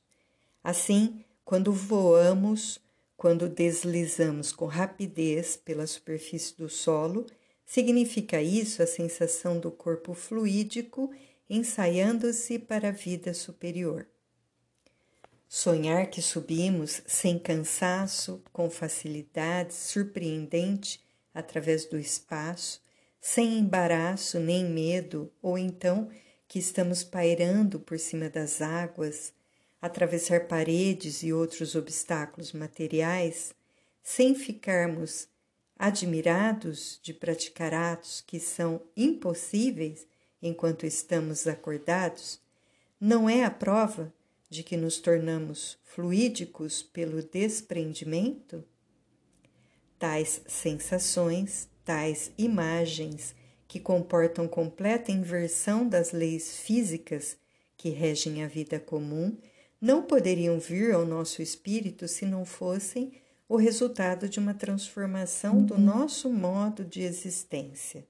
Assim, 0.63 1.25
quando 1.43 1.73
voamos, 1.73 2.79
quando 3.17 3.49
deslizamos 3.49 4.53
com 4.53 4.67
rapidez 4.67 5.57
pela 5.57 5.87
superfície 5.87 6.55
do 6.59 6.69
solo, 6.69 7.25
significa 7.65 8.43
isso 8.43 8.83
a 8.83 8.87
sensação 8.87 9.59
do 9.59 9.71
corpo 9.71 10.13
fluídico 10.13 11.11
ensaiando-se 11.49 12.59
para 12.59 12.89
a 12.89 12.93
vida 12.93 13.33
superior. 13.33 14.07
Sonhar 15.49 16.11
que 16.11 16.21
subimos 16.21 17.01
sem 17.07 17.39
cansaço, 17.39 18.43
com 18.53 18.69
facilidade 18.69 19.73
surpreendente, 19.73 21.01
através 21.35 21.85
do 21.85 21.99
espaço, 21.99 22.83
sem 23.21 23.59
embaraço 23.59 24.39
nem 24.39 24.65
medo, 24.65 25.31
ou 25.43 25.59
então 25.59 26.09
que 26.49 26.59
estamos 26.59 27.05
pairando 27.05 27.79
por 27.79 27.99
cima 27.99 28.29
das 28.29 28.61
águas, 28.61 29.33
atravessar 29.81 30.47
paredes 30.49 31.23
e 31.23 31.33
outros 31.33 31.75
obstáculos 31.75 32.53
materiais, 32.53 33.55
sem 34.03 34.35
ficarmos 34.35 35.29
admirados 35.79 36.99
de 37.03 37.15
praticar 37.15 37.73
atos 37.73 38.23
que 38.27 38.39
são 38.39 38.83
impossíveis 38.97 40.07
enquanto 40.43 40.85
estamos 40.85 41.47
acordados, 41.47 42.41
não 43.01 43.29
é 43.29 43.45
a 43.45 43.51
prova 43.51 44.13
de 44.51 44.63
que 44.63 44.77
nos 44.77 44.99
tornamos 44.99 45.79
fluídicos 45.85 46.83
pelo 46.83 47.23
desprendimento? 47.23 48.65
Tais 50.01 50.41
sensações, 50.47 51.69
tais 51.85 52.33
imagens 52.39 53.35
que 53.69 53.79
comportam 53.79 54.49
completa 54.49 55.13
inversão 55.13 55.87
das 55.87 56.11
leis 56.11 56.57
físicas 56.57 57.37
que 57.77 57.91
regem 57.91 58.43
a 58.43 58.49
vida 58.49 58.81
comum, 58.81 59.37
não 59.79 60.03
poderiam 60.03 60.59
vir 60.59 60.95
ao 60.95 61.05
nosso 61.05 61.43
espírito 61.43 62.09
se 62.09 62.25
não 62.25 62.47
fossem 62.47 63.13
o 63.47 63.57
resultado 63.57 64.27
de 64.27 64.39
uma 64.39 64.55
transformação 64.55 65.63
do 65.63 65.75
uhum. 65.75 65.81
nosso 65.81 66.31
modo 66.31 66.83
de 66.83 67.03
existência. 67.03 68.07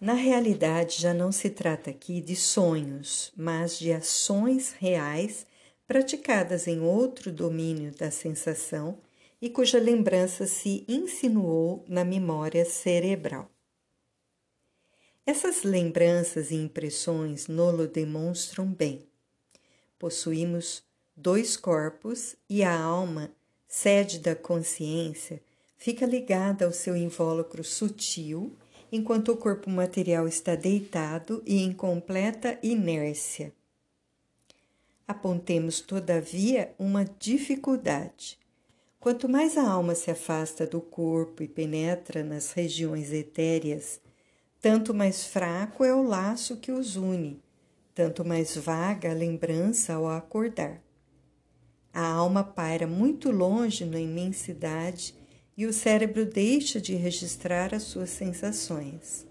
Na 0.00 0.14
realidade, 0.14 1.00
já 1.00 1.14
não 1.14 1.30
se 1.30 1.48
trata 1.48 1.90
aqui 1.90 2.20
de 2.20 2.34
sonhos, 2.34 3.32
mas 3.36 3.78
de 3.78 3.92
ações 3.92 4.72
reais 4.72 5.46
praticadas 5.86 6.66
em 6.66 6.80
outro 6.80 7.30
domínio 7.30 7.92
da 7.92 8.10
sensação 8.10 8.98
e 9.40 9.50
cuja 9.50 9.78
lembrança 9.78 10.46
se 10.46 10.84
insinuou 10.88 11.84
na 11.88 12.04
memória 12.04 12.64
cerebral. 12.64 13.50
Essas 15.26 15.62
lembranças 15.62 16.50
e 16.50 16.54
impressões 16.54 17.48
nolo 17.48 17.86
demonstram 17.86 18.66
bem. 18.66 19.06
Possuímos 19.98 20.82
dois 21.16 21.56
corpos 21.56 22.36
e 22.48 22.62
a 22.62 22.78
alma, 22.78 23.30
sede 23.66 24.18
da 24.18 24.36
consciência, 24.36 25.40
fica 25.78 26.04
ligada 26.04 26.64
ao 26.66 26.72
seu 26.72 26.96
invólucro 26.96 27.64
sutil, 27.64 28.54
enquanto 28.92 29.32
o 29.32 29.36
corpo 29.36 29.70
material 29.70 30.28
está 30.28 30.54
deitado 30.54 31.42
e 31.46 31.62
em 31.62 31.72
completa 31.72 32.58
inércia. 32.62 33.52
Apontemos, 35.06 35.80
todavia, 35.80 36.74
uma 36.78 37.04
dificuldade. 37.04 38.38
Quanto 39.04 39.28
mais 39.28 39.58
a 39.58 39.70
alma 39.70 39.94
se 39.94 40.10
afasta 40.10 40.66
do 40.66 40.80
corpo 40.80 41.42
e 41.42 41.46
penetra 41.46 42.24
nas 42.24 42.52
regiões 42.52 43.12
etéreas, 43.12 44.00
tanto 44.62 44.94
mais 44.94 45.26
fraco 45.26 45.84
é 45.84 45.94
o 45.94 46.02
laço 46.02 46.56
que 46.56 46.72
os 46.72 46.96
une, 46.96 47.38
tanto 47.94 48.24
mais 48.24 48.56
vaga 48.56 49.10
a 49.10 49.12
lembrança 49.12 49.92
ao 49.92 50.08
acordar. 50.08 50.82
A 51.92 52.00
alma 52.00 52.42
paira 52.42 52.86
muito 52.86 53.30
longe 53.30 53.84
na 53.84 54.00
imensidade 54.00 55.14
e 55.54 55.66
o 55.66 55.72
cérebro 55.74 56.24
deixa 56.24 56.80
de 56.80 56.94
registrar 56.94 57.74
as 57.74 57.82
suas 57.82 58.08
sensações. 58.08 59.26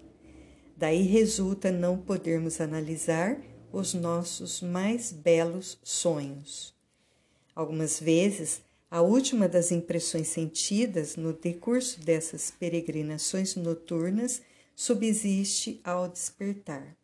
Daí 0.78 1.02
resulta 1.02 1.72
não 1.72 1.98
podermos 1.98 2.62
analisar 2.62 3.42
os 3.72 3.96
nossos 3.96 4.62
mais 4.62 5.12
belos 5.12 5.80
sonhos. 5.82 6.76
Algumas 7.56 8.00
vezes, 8.00 8.62
a 8.94 9.02
última 9.02 9.50
das 9.50 9.72
impressões 9.72 10.28
sentidas 10.28 11.16
no 11.16 11.34
decurso 11.34 12.00
dessas 12.02 12.52
peregrinações 12.52 13.56
noturnas 13.56 14.44
subsiste 14.76 15.82
ao 15.84 16.08
despertar. 16.08 16.96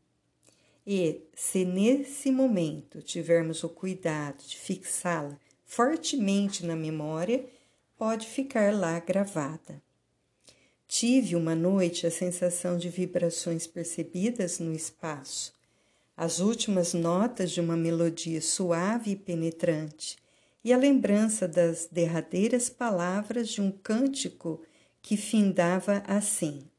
E, 0.85 1.21
se 1.33 1.65
nesse 1.65 2.29
momento 2.29 3.01
tivermos 3.01 3.63
o 3.63 3.69
cuidado 3.69 4.37
de 4.45 4.55
fixá-la 4.55 5.35
fortemente 5.65 6.63
na 6.63 6.75
memória, 6.75 7.43
pode 7.97 8.27
ficar 8.27 8.71
lá 8.71 8.99
gravada. 8.99 9.81
Tive 10.87 11.35
uma 11.35 11.55
noite 11.55 12.05
a 12.05 12.11
sensação 12.11 12.77
de 12.77 12.87
vibrações 12.87 13.65
percebidas 13.65 14.59
no 14.59 14.75
espaço, 14.75 15.55
as 16.15 16.39
últimas 16.39 16.93
notas 16.93 17.49
de 17.49 17.59
uma 17.59 17.75
melodia 17.75 18.43
suave 18.43 19.13
e 19.13 19.15
penetrante, 19.15 20.18
e 20.63 20.73
a 20.73 20.77
lembrança 20.77 21.47
das 21.47 21.87
derradeiras 21.91 22.69
palavras 22.69 23.49
de 23.49 23.61
um 23.61 23.71
cântico 23.71 24.61
que 25.01 25.15
findava 25.15 26.03
assim: 26.05 26.69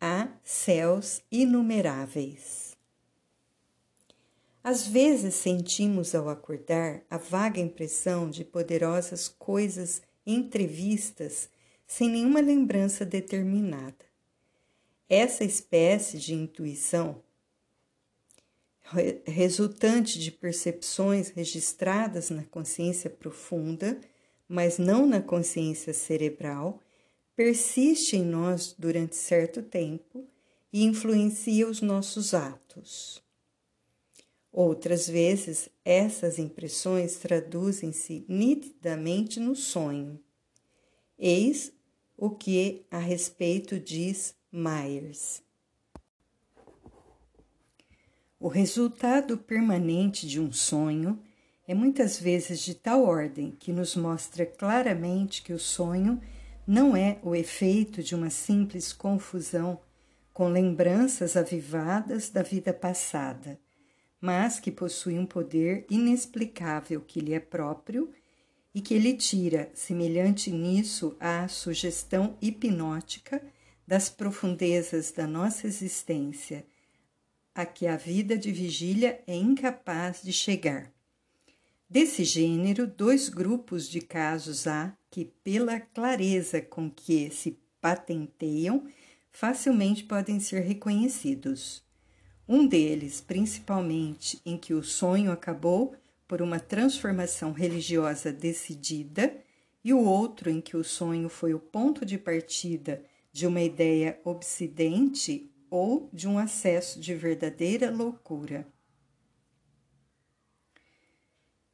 há 0.00 0.28
céus 0.42 1.22
inumeráveis. 1.30 2.76
Às 4.62 4.86
vezes 4.86 5.34
sentimos 5.34 6.14
ao 6.14 6.28
acordar 6.28 7.02
a 7.10 7.18
vaga 7.18 7.60
impressão 7.60 8.30
de 8.30 8.44
poderosas 8.44 9.28
coisas 9.28 10.00
entrevistas 10.26 11.50
sem 11.86 12.08
nenhuma 12.08 12.40
lembrança 12.40 13.04
determinada. 13.04 14.04
Essa 15.08 15.44
espécie 15.44 16.18
de 16.18 16.34
intuição, 16.34 17.22
resultante 19.26 20.18
de 20.18 20.30
percepções 20.30 21.30
registradas 21.30 22.30
na 22.30 22.44
consciência 22.44 23.08
profunda, 23.08 23.98
mas 24.46 24.78
não 24.78 25.06
na 25.06 25.22
consciência 25.22 25.94
cerebral, 25.94 26.80
persiste 27.34 28.16
em 28.16 28.24
nós 28.24 28.74
durante 28.78 29.16
certo 29.16 29.62
tempo 29.62 30.26
e 30.72 30.84
influencia 30.84 31.66
os 31.66 31.80
nossos 31.80 32.34
atos. 32.34 33.22
Outras 34.52 35.08
vezes, 35.08 35.68
essas 35.84 36.38
impressões 36.38 37.16
traduzem-se 37.16 38.24
nitidamente 38.28 39.40
no 39.40 39.56
sonho. 39.56 40.20
Eis 41.18 41.72
o 42.16 42.30
que 42.30 42.86
a 42.90 42.98
respeito 42.98 43.80
diz 43.80 44.34
Myers. 44.52 45.43
O 48.44 48.48
resultado 48.48 49.38
permanente 49.38 50.28
de 50.28 50.38
um 50.38 50.52
sonho 50.52 51.18
é 51.66 51.72
muitas 51.72 52.20
vezes 52.20 52.60
de 52.60 52.74
tal 52.74 53.02
ordem 53.02 53.56
que 53.58 53.72
nos 53.72 53.96
mostra 53.96 54.44
claramente 54.44 55.42
que 55.42 55.54
o 55.54 55.58
sonho 55.58 56.20
não 56.66 56.94
é 56.94 57.18
o 57.22 57.34
efeito 57.34 58.02
de 58.02 58.14
uma 58.14 58.28
simples 58.28 58.92
confusão 58.92 59.80
com 60.30 60.48
lembranças 60.48 61.38
avivadas 61.38 62.28
da 62.28 62.42
vida 62.42 62.74
passada, 62.74 63.58
mas 64.20 64.60
que 64.60 64.70
possui 64.70 65.18
um 65.18 65.24
poder 65.24 65.86
inexplicável 65.88 67.00
que 67.00 67.20
lhe 67.20 67.32
é 67.32 67.40
próprio 67.40 68.12
e 68.74 68.82
que 68.82 68.98
lhe 68.98 69.14
tira, 69.14 69.70
semelhante 69.72 70.50
nisso 70.50 71.16
à 71.18 71.48
sugestão 71.48 72.36
hipnótica 72.42 73.42
das 73.88 74.10
profundezas 74.10 75.10
da 75.12 75.26
nossa 75.26 75.66
existência, 75.66 76.62
a 77.54 77.64
que 77.64 77.86
a 77.86 77.96
vida 77.96 78.36
de 78.36 78.50
vigília 78.50 79.22
é 79.26 79.36
incapaz 79.36 80.20
de 80.22 80.32
chegar. 80.32 80.92
Desse 81.88 82.24
gênero, 82.24 82.86
dois 82.86 83.28
grupos 83.28 83.88
de 83.88 84.00
casos 84.00 84.66
há 84.66 84.96
que, 85.10 85.26
pela 85.44 85.78
clareza 85.78 86.60
com 86.60 86.90
que 86.90 87.30
se 87.30 87.56
patenteiam, 87.80 88.84
facilmente 89.30 90.02
podem 90.02 90.40
ser 90.40 90.60
reconhecidos. 90.60 91.84
Um 92.48 92.66
deles, 92.66 93.20
principalmente, 93.20 94.40
em 94.44 94.56
que 94.56 94.74
o 94.74 94.82
sonho 94.82 95.30
acabou 95.30 95.94
por 96.26 96.42
uma 96.42 96.58
transformação 96.58 97.52
religiosa 97.52 98.32
decidida, 98.32 99.32
e 99.84 99.92
o 99.92 100.00
outro 100.00 100.50
em 100.50 100.60
que 100.60 100.76
o 100.76 100.82
sonho 100.82 101.28
foi 101.28 101.52
o 101.54 101.60
ponto 101.60 102.04
de 102.04 102.16
partida 102.18 103.04
de 103.30 103.46
uma 103.46 103.60
ideia 103.60 104.18
obsidente 104.24 105.50
ou 105.76 106.08
de 106.12 106.28
um 106.28 106.38
acesso 106.38 107.00
de 107.00 107.16
verdadeira 107.16 107.90
loucura. 107.90 108.64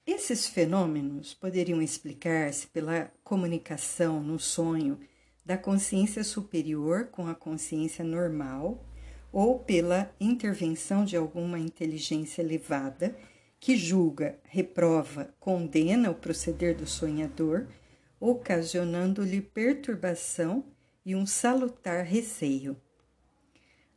Esses 0.06 0.46
fenômenos 0.46 1.34
poderiam 1.34 1.82
explicar-se 1.82 2.66
pela 2.68 3.12
comunicação 3.22 4.22
no 4.22 4.38
sonho 4.38 4.98
da 5.44 5.58
consciência 5.58 6.24
superior 6.24 7.08
com 7.08 7.26
a 7.26 7.34
consciência 7.34 8.02
normal 8.02 8.82
ou 9.30 9.58
pela 9.58 10.10
intervenção 10.18 11.04
de 11.04 11.14
alguma 11.14 11.58
inteligência 11.58 12.40
elevada 12.40 13.14
que 13.60 13.76
julga, 13.76 14.40
reprova, 14.44 15.34
condena 15.38 16.10
o 16.10 16.14
proceder 16.14 16.74
do 16.74 16.86
sonhador, 16.86 17.68
ocasionando-lhe 18.18 19.42
perturbação 19.42 20.64
e 21.04 21.14
um 21.14 21.26
salutar 21.26 22.02
receio. 22.02 22.80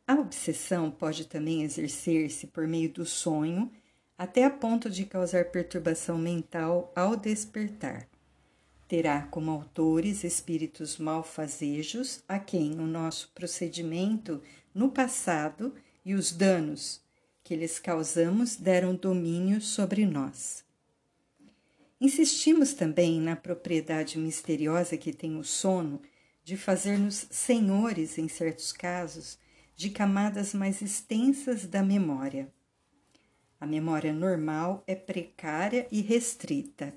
A 0.05 0.15
obsessão 0.15 0.91
pode 0.91 1.25
também 1.25 1.63
exercer-se 1.63 2.47
por 2.47 2.67
meio 2.67 2.89
do 2.89 3.05
sonho 3.05 3.71
até 4.17 4.43
a 4.43 4.49
ponto 4.49 4.89
de 4.89 5.05
causar 5.05 5.45
perturbação 5.45 6.17
mental 6.17 6.91
ao 6.95 7.15
despertar. 7.15 8.07
Terá 8.87 9.23
como 9.23 9.49
autores 9.49 10.23
espíritos 10.23 10.97
malfazejos 10.97 12.21
a 12.27 12.37
quem 12.37 12.73
o 12.79 12.85
nosso 12.85 13.31
procedimento 13.33 14.41
no 14.73 14.89
passado 14.89 15.73
e 16.05 16.13
os 16.13 16.31
danos 16.31 17.01
que 17.43 17.55
lhes 17.55 17.79
causamos 17.79 18.55
deram 18.55 18.95
domínio 18.95 19.61
sobre 19.61 20.05
nós. 20.05 20.63
Insistimos 21.99 22.73
também 22.73 23.21
na 23.21 23.35
propriedade 23.35 24.19
misteriosa 24.19 24.97
que 24.97 25.13
tem 25.13 25.37
o 25.37 25.43
sono 25.43 26.01
de 26.43 26.57
fazer-nos 26.57 27.25
senhores, 27.31 28.17
em 28.17 28.27
certos 28.27 28.73
casos, 28.73 29.37
de 29.75 29.89
camadas 29.89 30.53
mais 30.53 30.81
extensas 30.81 31.65
da 31.65 31.81
memória. 31.83 32.51
A 33.59 33.65
memória 33.65 34.11
normal 34.11 34.83
é 34.85 34.95
precária 34.95 35.87
e 35.91 36.01
restrita, 36.01 36.93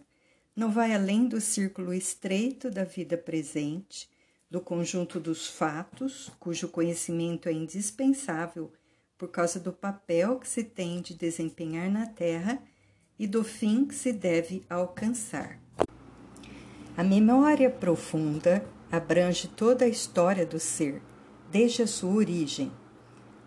não 0.57 0.71
vai 0.71 0.95
além 0.95 1.29
do 1.29 1.41
círculo 1.41 1.93
estreito 1.93 2.71
da 2.71 2.83
vida 2.83 3.19
presente, 3.19 4.09
do 4.51 4.61
conjunto 4.61 5.21
dos 5.21 5.49
fatos, 5.49 6.31
cujo 6.41 6.69
conhecimento 6.69 7.49
é 7.49 7.53
indispensável 7.53 8.73
por 9.19 9.29
causa 9.29 9.61
do 9.61 9.73
papel 9.73 10.39
que 10.39 10.49
se 10.49 10.65
tem 10.65 11.01
de 11.01 11.15
desempenhar 11.15 11.91
na 11.91 12.07
Terra 12.07 12.63
e 13.19 13.27
do 13.27 13.45
fim 13.45 13.85
que 13.85 13.95
se 13.95 14.13
deve 14.13 14.65
alcançar. 14.69 15.61
A 16.97 17.05
memória 17.05 17.69
profunda 17.69 18.65
abrange 18.91 19.49
toda 19.49 19.85
a 19.85 19.89
história 19.89 20.47
do 20.47 20.59
ser, 20.59 21.03
desde 21.51 21.83
a 21.83 21.87
sua 21.87 22.13
origem, 22.13 22.73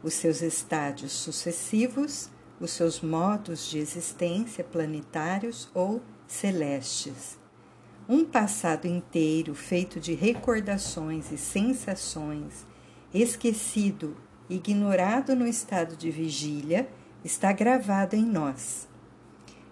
os 0.02 0.14
seus 0.14 0.42
estádios 0.42 1.12
sucessivos, 1.12 2.30
os 2.60 2.72
seus 2.72 3.02
modos 3.02 3.70
de 3.70 3.80
existência 3.80 4.64
planetários 4.64 5.70
ou 5.74 6.02
celestes. 6.28 7.38
Um 8.08 8.26
passado 8.26 8.88
inteiro 8.88 9.54
feito 9.54 10.00
de 10.00 10.14
recordações 10.14 11.32
e 11.32 11.38
sensações, 11.38 12.66
esquecido, 13.14 14.18
ignorado 14.50 15.36
no 15.36 15.46
estado 15.46 15.96
de 15.96 16.10
vigília, 16.10 16.90
está 17.24 17.52
gravado 17.52 18.16
em 18.16 18.26
nós. 18.26 18.88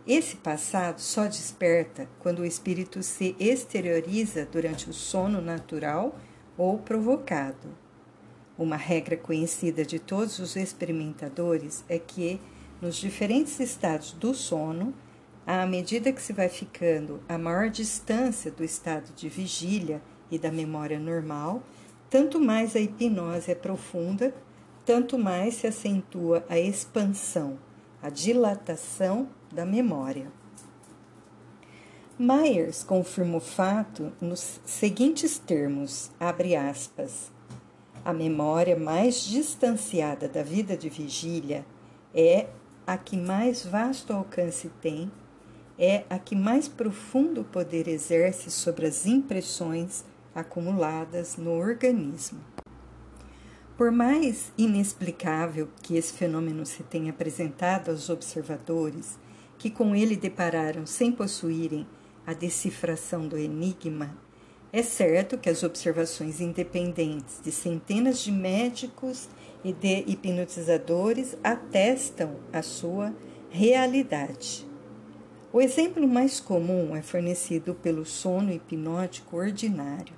Esse 0.05 0.37
passado 0.37 0.99
só 0.99 1.25
desperta 1.25 2.07
quando 2.19 2.39
o 2.39 2.45
espírito 2.45 3.03
se 3.03 3.35
exterioriza 3.39 4.45
durante 4.45 4.89
o 4.89 4.93
sono 4.93 5.41
natural 5.41 6.17
ou 6.57 6.77
provocado. 6.77 7.86
Uma 8.57 8.75
regra 8.75 9.15
conhecida 9.15 9.85
de 9.85 9.99
todos 9.99 10.39
os 10.39 10.55
experimentadores 10.55 11.83
é 11.87 11.99
que, 11.99 12.41
nos 12.81 12.95
diferentes 12.95 13.59
estados 13.59 14.13
do 14.13 14.33
sono, 14.33 14.93
à 15.45 15.65
medida 15.67 16.11
que 16.11 16.21
se 16.21 16.33
vai 16.33 16.49
ficando 16.49 17.21
a 17.29 17.37
maior 17.37 17.69
distância 17.69 18.49
do 18.49 18.63
estado 18.63 19.13
de 19.15 19.29
vigília 19.29 20.01
e 20.31 20.39
da 20.39 20.51
memória 20.51 20.99
normal, 20.99 21.61
tanto 22.09 22.39
mais 22.39 22.75
a 22.75 22.79
hipnose 22.79 23.51
é 23.51 23.55
profunda, 23.55 24.33
tanto 24.85 25.19
mais 25.19 25.55
se 25.55 25.67
acentua 25.67 26.43
a 26.49 26.57
expansão, 26.57 27.59
a 28.01 28.09
dilatação 28.09 29.29
da 29.51 29.65
memória. 29.65 30.31
Myers 32.17 32.83
confirma 32.83 33.37
o 33.37 33.41
fato 33.41 34.11
nos 34.19 34.59
seguintes 34.65 35.37
termos, 35.37 36.09
abre 36.19 36.55
aspas, 36.55 37.31
a 38.07 38.13
memória 38.13 38.77
mais 38.77 39.25
distanciada 39.25 40.29
da 40.29 40.41
vida 40.41 40.77
de 40.77 40.87
vigília 40.87 41.65
é 42.15 42.47
a 42.87 42.97
que 42.97 43.17
mais 43.17 43.65
vasto 43.65 44.13
alcance 44.13 44.71
tem, 44.81 45.11
é 45.77 46.05
a 46.09 46.17
que 46.17 46.33
mais 46.33 46.69
profundo 46.69 47.43
poder 47.43 47.85
exerce 47.85 48.49
sobre 48.49 48.87
as 48.87 49.05
impressões 49.05 50.05
acumuladas 50.33 51.35
no 51.35 51.51
organismo. 51.51 52.39
Por 53.75 53.91
mais 53.91 54.53
inexplicável 54.57 55.67
que 55.83 55.97
esse 55.97 56.13
fenômeno 56.13 56.65
se 56.65 56.83
tenha 56.83 57.11
apresentado 57.11 57.91
aos 57.91 58.09
observadores, 58.09 59.19
que 59.57 59.69
com 59.69 59.93
ele 59.93 60.15
depararam 60.15 60.85
sem 60.85 61.11
possuírem 61.11 61.85
a 62.25 62.33
decifração 62.33 63.27
do 63.27 63.37
enigma, 63.37 64.15
é 64.71 64.83
certo 64.83 65.37
que 65.37 65.49
as 65.49 65.63
observações 65.63 66.41
independentes 66.41 67.39
de 67.43 67.51
centenas 67.51 68.19
de 68.19 68.31
médicos 68.31 69.29
e 69.63 69.71
de 69.71 70.03
hipnotizadores 70.07 71.37
atestam 71.43 72.35
a 72.51 72.61
sua 72.61 73.13
realidade. 73.49 74.67
O 75.51 75.61
exemplo 75.61 76.05
mais 76.07 76.39
comum 76.39 76.95
é 76.95 77.01
fornecido 77.01 77.73
pelo 77.73 78.05
sono 78.05 78.51
hipnótico 78.51 79.37
ordinário. 79.37 80.13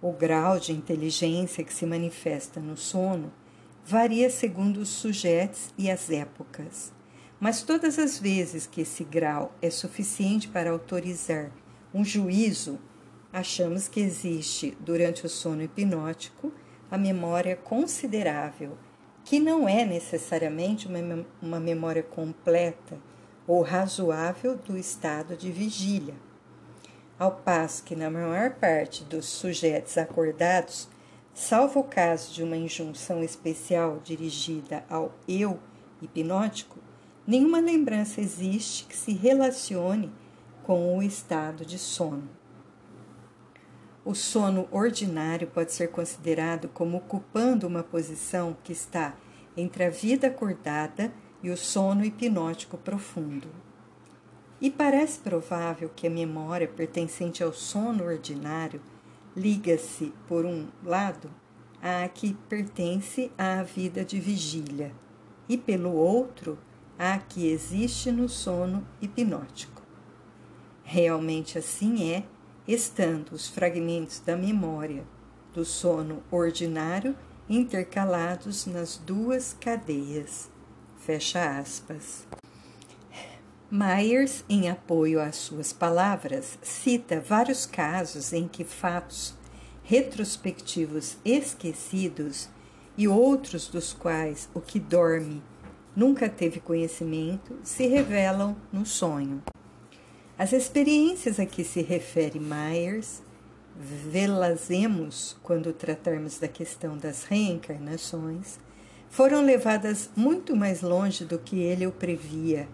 O 0.00 0.12
grau 0.12 0.58
de 0.58 0.72
inteligência 0.72 1.62
que 1.62 1.72
se 1.72 1.86
manifesta 1.86 2.58
no 2.58 2.76
sono 2.76 3.32
varia 3.84 4.30
segundo 4.30 4.78
os 4.78 4.88
sujeitos 4.88 5.72
e 5.76 5.90
as 5.90 6.10
épocas. 6.10 6.92
Mas 7.38 7.62
todas 7.62 7.98
as 7.98 8.18
vezes 8.18 8.66
que 8.66 8.80
esse 8.80 9.04
grau 9.04 9.52
é 9.60 9.68
suficiente 9.68 10.48
para 10.48 10.70
autorizar 10.70 11.52
um 11.92 12.04
juízo, 12.04 12.78
achamos 13.32 13.88
que 13.88 14.00
existe, 14.00 14.76
durante 14.80 15.24
o 15.24 15.28
sono 15.28 15.62
hipnótico, 15.62 16.52
a 16.90 16.98
memória 16.98 17.56
considerável, 17.56 18.76
que 19.24 19.40
não 19.40 19.68
é 19.68 19.84
necessariamente 19.84 20.88
uma, 21.40 21.60
memória 21.60 22.02
completa 22.02 22.98
ou 23.46 23.62
razoável 23.62 24.56
do 24.56 24.76
estado 24.76 25.36
de 25.36 25.50
vigília. 25.50 26.14
Ao 27.18 27.30
passo 27.30 27.84
que, 27.84 27.96
na 27.96 28.10
maior 28.10 28.50
parte 28.56 29.04
dos 29.04 29.26
sujeitos 29.26 29.96
acordados, 29.96 30.88
salvo 31.32 31.80
o 31.80 31.84
caso 31.84 32.32
de 32.32 32.42
uma 32.42 32.56
injunção 32.56 33.22
especial 33.22 34.00
dirigida 34.04 34.84
ao 34.90 35.14
eu 35.26 35.58
hipnótico, 36.02 36.78
Nenhuma 37.24 37.60
lembrança 37.60 38.20
existe 38.20 38.84
que 38.84 38.96
se 38.96 39.12
relacione 39.12 40.10
com 40.64 40.98
o 40.98 41.02
estado 41.02 41.64
de 41.64 41.78
sono. 41.78 42.28
O 44.04 44.14
sono 44.14 44.66
ordinário 44.72 45.46
pode 45.46 45.72
ser 45.72 45.88
considerado 45.90 46.68
como 46.68 46.96
ocupando 46.96 47.68
uma 47.68 47.84
posição 47.84 48.56
que 48.64 48.72
está 48.72 49.14
entre 49.56 49.84
a 49.84 49.90
vida 49.90 50.26
acordada 50.26 51.12
e 51.40 51.50
o 51.50 51.56
sono 51.56 52.04
hipnótico 52.04 52.76
profundo. 52.76 53.48
E 54.60 54.70
parece 54.70 55.20
provável 55.20 55.88
que 55.94 56.06
a 56.06 56.10
memória 56.10 56.66
pertencente 56.66 57.44
ao 57.44 57.52
sono 57.52 58.04
ordinário 58.04 58.80
liga-se, 59.36 60.12
por 60.26 60.44
um 60.44 60.66
lado, 60.84 61.30
à 61.80 62.08
que 62.08 62.34
pertence 62.48 63.30
à 63.38 63.62
vida 63.62 64.04
de 64.04 64.18
vigília, 64.20 64.92
e 65.48 65.56
pelo 65.56 65.92
outro, 65.92 66.58
a 66.98 67.18
que 67.18 67.48
existe 67.48 68.10
no 68.10 68.28
sono 68.28 68.86
hipnótico. 69.00 69.82
Realmente 70.84 71.58
assim 71.58 72.12
é, 72.12 72.24
estando 72.66 73.32
os 73.32 73.48
fragmentos 73.48 74.20
da 74.20 74.36
memória 74.36 75.04
do 75.52 75.64
sono 75.64 76.22
ordinário 76.30 77.16
intercalados 77.48 78.66
nas 78.66 78.96
duas 78.96 79.56
cadeias. 79.60 80.50
Fecha 80.98 81.58
aspas. 81.58 82.26
Myers, 83.70 84.44
em 84.48 84.68
apoio 84.68 85.20
às 85.20 85.36
suas 85.36 85.72
palavras, 85.72 86.58
cita 86.62 87.20
vários 87.20 87.66
casos 87.66 88.32
em 88.32 88.46
que 88.46 88.64
fatos 88.64 89.34
retrospectivos 89.82 91.16
esquecidos 91.24 92.48
e 92.96 93.08
outros 93.08 93.68
dos 93.68 93.92
quais 93.92 94.48
o 94.54 94.60
que 94.60 94.78
dorme 94.78 95.42
nunca 95.94 96.28
teve 96.28 96.60
conhecimento, 96.60 97.58
se 97.62 97.86
revelam 97.86 98.56
no 98.72 98.84
sonho. 98.86 99.42
As 100.38 100.52
experiências 100.52 101.38
a 101.38 101.44
que 101.44 101.62
se 101.62 101.82
refere 101.82 102.40
Myers, 102.40 103.22
velazemos 103.76 105.36
quando 105.42 105.72
tratarmos 105.72 106.38
da 106.38 106.48
questão 106.48 106.96
das 106.96 107.24
reencarnações, 107.24 108.58
foram 109.10 109.44
levadas 109.44 110.08
muito 110.16 110.56
mais 110.56 110.80
longe 110.80 111.24
do 111.24 111.38
que 111.38 111.60
ele 111.60 111.86
o 111.86 111.92
previa, 111.92 112.66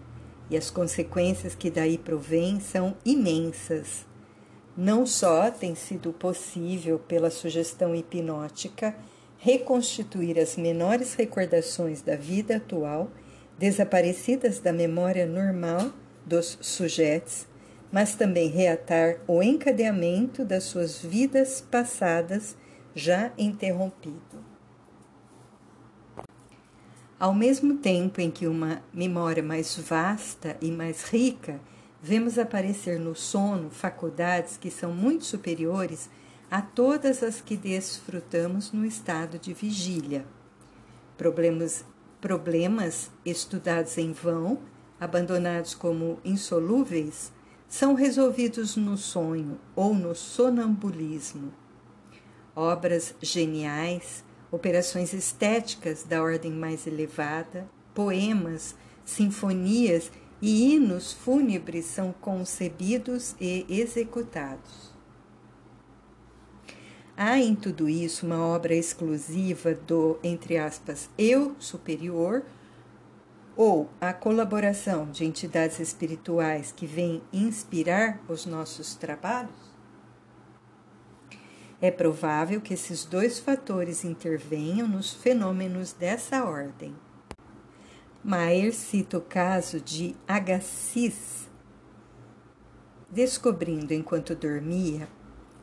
e 0.49 0.55
as 0.55 0.71
consequências 0.71 1.53
que 1.53 1.69
daí 1.69 1.97
provêm 1.97 2.61
são 2.61 2.95
imensas. 3.05 4.05
Não 4.75 5.05
só 5.05 5.51
tem 5.51 5.75
sido 5.75 6.13
possível, 6.13 6.97
pela 6.97 7.29
sugestão 7.29 7.93
hipnótica, 7.93 8.95
reconstituir 9.37 10.39
as 10.39 10.55
menores 10.55 11.13
recordações 11.13 12.01
da 12.01 12.15
vida 12.15 12.55
atual, 12.55 13.11
desaparecidas 13.57 14.59
da 14.59 14.71
memória 14.71 15.25
normal 15.25 15.91
dos 16.25 16.57
sujeitos, 16.61 17.48
mas 17.91 18.15
também 18.15 18.49
reatar 18.49 19.17
o 19.27 19.41
encadeamento 19.41 20.45
das 20.45 20.65
suas 20.65 20.99
vidas 20.99 21.61
passadas 21.61 22.55
já 22.93 23.31
interrompido. 23.37 24.49
Ao 27.19 27.33
mesmo 27.33 27.77
tempo 27.77 28.21
em 28.21 28.31
que 28.31 28.47
uma 28.47 28.81
memória 28.93 29.43
mais 29.43 29.77
vasta 29.77 30.55
e 30.61 30.71
mais 30.71 31.03
rica, 31.03 31.59
vemos 32.01 32.37
aparecer 32.37 32.99
no 32.99 33.13
sono 33.13 33.69
faculdades 33.69 34.55
que 34.55 34.71
são 34.71 34.93
muito 34.93 35.25
superiores 35.25 36.09
a 36.49 36.61
todas 36.61 37.21
as 37.21 37.41
que 37.41 37.57
desfrutamos 37.57 38.71
no 38.71 38.85
estado 38.85 39.37
de 39.37 39.53
vigília. 39.53 40.25
Problemas, 41.17 41.83
problemas 42.21 43.11
estudados 43.25 43.97
em 43.97 44.13
vão, 44.13 44.59
abandonados 44.99 45.75
como 45.75 46.19
insolúveis, 46.23 47.33
são 47.69 47.93
resolvidos 47.93 48.75
no 48.75 48.97
sonho 48.97 49.59
ou 49.75 49.93
no 49.93 50.13
sonambulismo. 50.13 51.53
Obras 52.55 53.15
geniais 53.21 54.23
operações 54.51 55.13
estéticas 55.13 56.03
da 56.03 56.21
ordem 56.21 56.51
mais 56.51 56.87
elevada, 56.87 57.69
poemas, 57.93 58.75
sinfonias 59.05 60.11
e 60.41 60.73
hinos 60.73 61.13
fúnebres 61.13 61.85
são 61.85 62.13
concebidos 62.13 63.35
e 63.39 63.65
executados. 63.69 64.89
Há 67.15 67.37
em 67.37 67.53
tudo 67.53 67.89
isso 67.89 68.25
uma 68.25 68.39
obra 68.39 68.73
exclusiva 68.73 69.73
do, 69.73 70.17
entre 70.23 70.57
aspas, 70.57 71.09
eu 71.17 71.55
superior 71.59 72.43
ou 73.61 73.89
a 73.99 74.13
colaboração 74.13 75.11
de 75.11 75.25
entidades 75.25 75.81
espirituais 75.81 76.71
que 76.71 76.87
vêm 76.87 77.21
inspirar 77.33 78.17
os 78.25 78.45
nossos 78.45 78.95
trabalhos? 78.95 79.51
É 81.81 81.91
provável 81.91 82.61
que 82.61 82.73
esses 82.73 83.03
dois 83.03 83.37
fatores 83.37 84.05
intervenham 84.05 84.87
nos 84.87 85.11
fenômenos 85.11 85.91
dessa 85.91 86.45
ordem. 86.45 86.95
Maier 88.23 88.73
cita 88.73 89.17
o 89.17 89.21
caso 89.21 89.81
de 89.81 90.15
Agassiz, 90.25 91.49
descobrindo 93.09 93.93
enquanto 93.93 94.33
dormia 94.35 95.09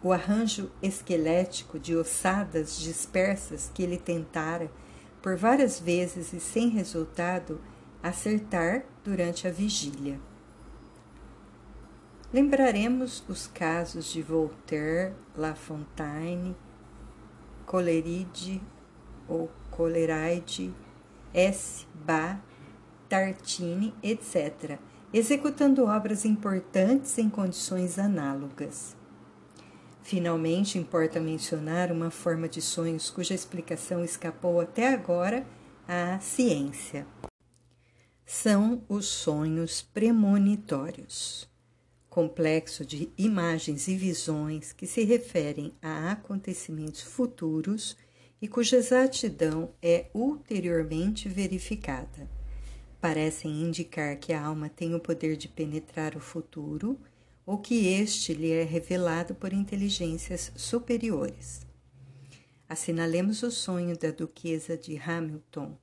o 0.03 0.13
arranjo 0.13 0.71
esquelético 0.83 1.79
de 1.79 1.97
ossadas 1.97 2.79
dispersas 2.79 3.71
que 3.73 3.83
ele 3.83 3.97
tentara 3.97 4.71
por 5.23 5.35
várias 5.35 5.81
vezes 5.81 6.35
e 6.35 6.41
sem 6.41 6.69
resultado 6.69 7.59
acertar 8.03 8.85
durante 9.05 9.47
a 9.47 9.51
vigília. 9.51 10.21
Lembraremos 12.33 13.25
os 13.29 13.47
casos 13.47 14.13
de 14.13 14.21
Voltaire, 14.21 15.15
La 15.37 15.55
Fontaine, 15.55 16.57
Coleridge 17.65 18.61
ou 19.29 19.51
Coleridge, 19.71 20.75
S. 21.33 21.87
Bach, 21.95 22.41
Tartini, 23.09 23.95
etc., 24.03 24.79
executando 25.13 25.85
obras 25.85 26.25
importantes 26.25 27.17
em 27.19 27.31
condições 27.31 27.99
análogas. 27.99 28.97
Finalmente, 30.03 30.79
importa 30.79 31.19
mencionar 31.19 31.91
uma 31.91 32.11
forma 32.11 32.49
de 32.49 32.61
sonhos 32.61 33.11
cuja 33.11 33.35
explicação 33.35 34.05
escapou 34.05 34.61
até 34.61 34.93
agora 34.93 35.45
à 35.89 36.19
ciência. 36.21 37.07
São 38.29 38.83
os 38.89 39.07
sonhos 39.07 39.83
premonitórios 39.83 41.49
complexo 42.11 42.85
de 42.85 43.09
imagens 43.17 43.87
e 43.87 43.97
visões 43.97 44.73
que 44.73 44.85
se 44.85 45.05
referem 45.05 45.73
a 45.81 46.11
acontecimentos 46.11 47.03
futuros 47.03 47.97
e 48.43 48.49
cuja 48.49 48.79
exatidão 48.79 49.71
é 49.81 50.07
ulteriormente 50.13 51.29
verificada. 51.29 52.29
Parecem 53.01 53.63
indicar 53.63 54.17
que 54.17 54.33
a 54.33 54.45
alma 54.45 54.69
tem 54.69 54.93
o 54.93 54.99
poder 54.99 55.37
de 55.37 55.47
penetrar 55.47 56.17
o 56.17 56.21
futuro 56.21 56.99
ou 57.47 57.59
que 57.59 57.87
este 57.87 58.35
lhe 58.35 58.51
é 58.51 58.65
revelado 58.65 59.37
por 59.37 59.53
inteligências 59.53 60.51
superiores. 60.57 61.65
Assinalemos 62.69 63.45
o 63.45 63.53
sonho 63.53 63.97
da 63.97 64.11
Duquesa 64.11 64.77
de 64.77 64.99
Hamilton, 64.99 65.79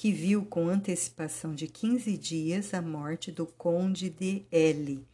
que 0.00 0.10
viu 0.10 0.46
com 0.46 0.66
antecipação 0.66 1.54
de 1.54 1.66
15 1.66 2.16
dias 2.16 2.72
a 2.72 2.80
morte 2.80 3.30
do 3.30 3.44
Conde 3.44 4.08
de 4.08 4.46
L 4.50 5.06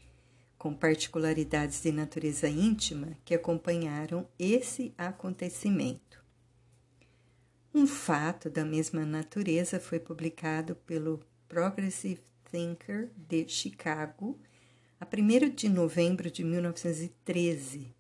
com 0.57 0.73
particularidades 0.73 1.83
de 1.83 1.91
natureza 1.91 2.49
íntima 2.49 3.19
que 3.25 3.35
acompanharam 3.35 4.29
esse 4.39 4.95
acontecimento. 4.97 6.25
Um 7.75 7.85
fato 7.85 8.49
da 8.49 8.65
mesma 8.65 9.05
natureza 9.05 9.81
foi 9.81 9.99
publicado 9.99 10.77
pelo 10.77 11.21
Progressive 11.49 12.23
Thinker 12.49 13.11
de 13.17 13.49
Chicago 13.49 14.39
a 15.01 15.05
1 15.05 15.51
de 15.53 15.69
novembro 15.69 16.31
de 16.31 16.45
1913. 16.45 17.93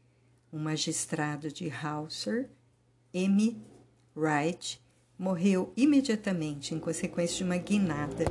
Um 0.53 0.61
magistrado 0.61 1.51
de 1.51 1.69
Hauser, 1.69 2.49
M. 3.13 3.61
Wright, 4.15 4.86
morreu 5.19 5.73
imediatamente 5.77 6.75
em 6.75 6.79
consequência 6.79 7.39
de 7.39 7.45
uma 7.45 7.57
guinada 7.57 8.25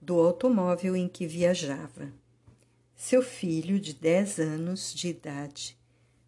do 0.00 0.18
automóvel 0.18 0.96
em 0.96 1.08
que 1.08 1.26
viajava. 1.26 2.12
Seu 2.96 3.22
filho, 3.22 3.78
de 3.78 3.94
10 3.94 4.38
anos 4.38 4.94
de 4.94 5.08
idade, 5.08 5.78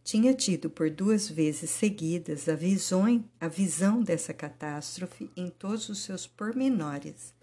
tinha 0.04 0.34
tido 0.34 0.68
por 0.68 0.90
duas 0.90 1.28
vezes 1.28 1.70
seguidas 1.70 2.48
a 2.48 2.54
visão, 2.54 3.24
a 3.40 3.48
visão 3.48 4.02
dessa 4.02 4.34
catástrofe 4.34 5.30
em 5.36 5.48
todos 5.48 5.88
os 5.88 5.98
seus 5.98 6.26
pormenores. 6.26 7.34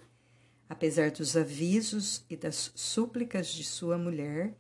Apesar 0.68 1.10
dos 1.10 1.36
avisos 1.36 2.24
e 2.30 2.36
das 2.36 2.72
súplicas 2.76 3.48
de 3.48 3.64
sua 3.64 3.98
mulher, 3.98 4.54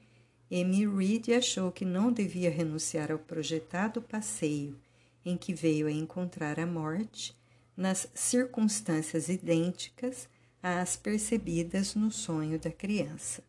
Amy 0.51 0.87
Reed 0.87 1.29
achou 1.29 1.71
que 1.71 1.85
não 1.85 2.11
devia 2.11 2.49
renunciar 2.49 3.11
ao 3.11 3.19
projetado 3.19 4.01
passeio 4.01 4.79
em 5.23 5.37
que 5.37 5.53
veio 5.53 5.85
a 5.85 5.91
encontrar 5.91 6.59
a 6.59 6.65
morte 6.65 7.37
nas 7.79 8.09
circunstâncias 8.13 9.29
idênticas 9.29 10.27
às 10.61 10.97
percebidas 10.97 11.95
no 11.95 12.11
sonho 12.11 12.59
da 12.59 12.69
criança. 12.69 13.41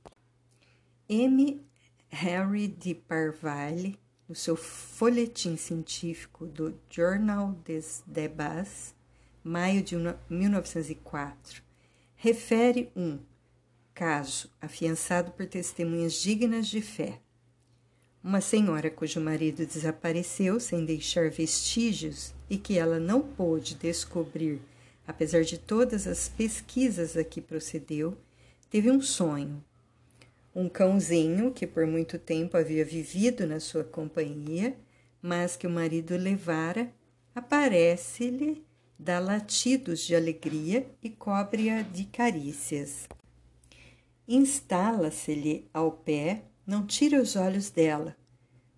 M. 1.09 1.61
Henry 2.13 2.69
de 2.69 2.95
Parvale, 2.95 3.99
no 4.29 4.35
seu 4.37 4.55
folhetim 4.55 5.57
científico 5.57 6.47
do 6.47 6.79
Journal 6.89 7.57
des 7.65 8.05
Débats, 8.07 8.95
maio 9.43 9.83
de 9.83 9.97
1904, 10.29 11.61
refere 12.15 12.93
um 12.95 13.19
caso 13.93 14.49
afiançado 14.61 15.33
por 15.33 15.49
testemunhas 15.49 16.13
dignas 16.13 16.69
de 16.69 16.81
fé. 16.81 17.21
Uma 18.23 18.41
senhora 18.41 18.91
cujo 18.91 19.21
marido 19.21 19.65
desapareceu 19.67 20.61
sem 20.61 20.85
deixar 20.85 21.31
vestígios 21.31 22.35
e 22.49 22.59
que 22.59 22.79
ela 22.79 22.99
não 22.99 23.23
pôde 23.23 23.75
descobrir, 23.75 24.61
apesar 25.07 25.43
de 25.43 25.59
todas 25.59 26.07
as 26.07 26.29
pesquisas 26.29 27.17
a 27.17 27.25
que 27.25 27.41
procedeu, 27.41 28.17
teve 28.71 28.91
um 28.91 29.01
sonho 29.01 29.63
um 30.55 30.69
cãozinho 30.69 31.53
que 31.53 31.67
por 31.67 31.87
muito 31.87 32.19
tempo 32.19 32.57
havia 32.57 32.85
vivido 32.85 33.47
na 33.47 33.61
sua 33.61 33.85
companhia, 33.85 34.77
mas 35.23 35.57
que 35.57 35.67
o 35.67 35.71
marido 35.71 36.17
levara, 36.17 36.93
aparece-lhe, 37.35 38.65
dá 38.99 39.19
latidos 39.19 40.01
de 40.01 40.15
alegria 40.15 40.87
e 41.03 41.09
cobre-a 41.09 41.83
de 41.83 42.05
carícias. 42.05 43.09
Instala-se-lhe 44.27 45.69
ao 45.73 45.93
pé, 45.93 46.43
não 46.71 46.87
tira 46.87 47.21
os 47.21 47.35
olhos 47.35 47.69
dela. 47.69 48.17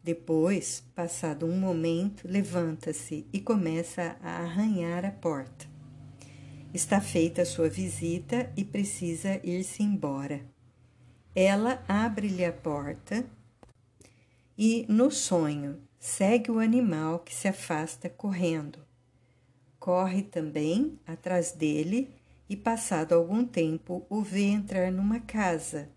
Depois, 0.02 0.82
passado 0.94 1.44
um 1.44 1.60
momento, 1.60 2.26
levanta-se 2.26 3.26
e 3.30 3.38
começa 3.38 4.16
a 4.22 4.38
arranhar 4.38 5.04
a 5.04 5.10
porta. 5.10 5.66
Está 6.72 7.02
feita 7.02 7.42
a 7.42 7.44
sua 7.44 7.68
visita 7.68 8.50
e 8.56 8.64
precisa 8.64 9.38
ir-se 9.44 9.82
embora. 9.82 10.40
Ela 11.34 11.84
abre-lhe 11.86 12.46
a 12.46 12.52
porta 12.52 13.26
e, 14.56 14.86
no 14.88 15.10
sonho, 15.10 15.78
segue 15.98 16.50
o 16.50 16.60
animal 16.60 17.18
que 17.18 17.34
se 17.34 17.46
afasta 17.46 18.08
correndo. 18.08 18.78
Corre 19.78 20.22
também 20.22 20.98
atrás 21.06 21.52
dele 21.52 22.08
e, 22.48 22.56
passado 22.56 23.12
algum 23.12 23.44
tempo, 23.44 24.06
o 24.08 24.22
vê 24.22 24.44
entrar 24.44 24.90
numa 24.90 25.20
casa, 25.20 25.90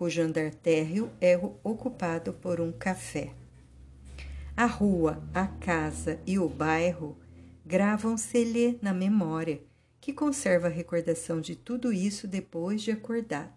cujo 0.00 0.22
andar 0.22 0.54
térreo 0.54 1.10
é 1.20 1.36
ocupado 1.62 2.32
por 2.32 2.58
um 2.58 2.72
café. 2.72 3.34
A 4.56 4.64
rua, 4.64 5.22
a 5.34 5.46
casa 5.46 6.18
e 6.26 6.38
o 6.38 6.48
bairro 6.48 7.18
gravam-se-lhe 7.66 8.78
na 8.80 8.94
memória, 8.94 9.60
que 10.00 10.14
conserva 10.14 10.68
a 10.68 10.70
recordação 10.70 11.38
de 11.38 11.54
tudo 11.54 11.92
isso 11.92 12.26
depois 12.26 12.80
de 12.80 12.90
acordada. 12.90 13.52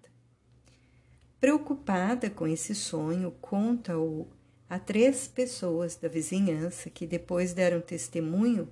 Preocupada 1.39 2.29
com 2.29 2.45
esse 2.45 2.75
sonho, 2.75 3.31
conta-o 3.39 4.27
a 4.69 4.77
três 4.77 5.29
pessoas 5.29 5.95
da 5.95 6.09
vizinhança 6.09 6.89
que 6.89 7.07
depois 7.07 7.53
deram 7.53 7.79
testemunho 7.79 8.67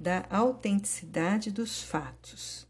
da 0.00 0.26
autenticidade 0.30 1.50
dos 1.50 1.82
fatos. 1.82 2.66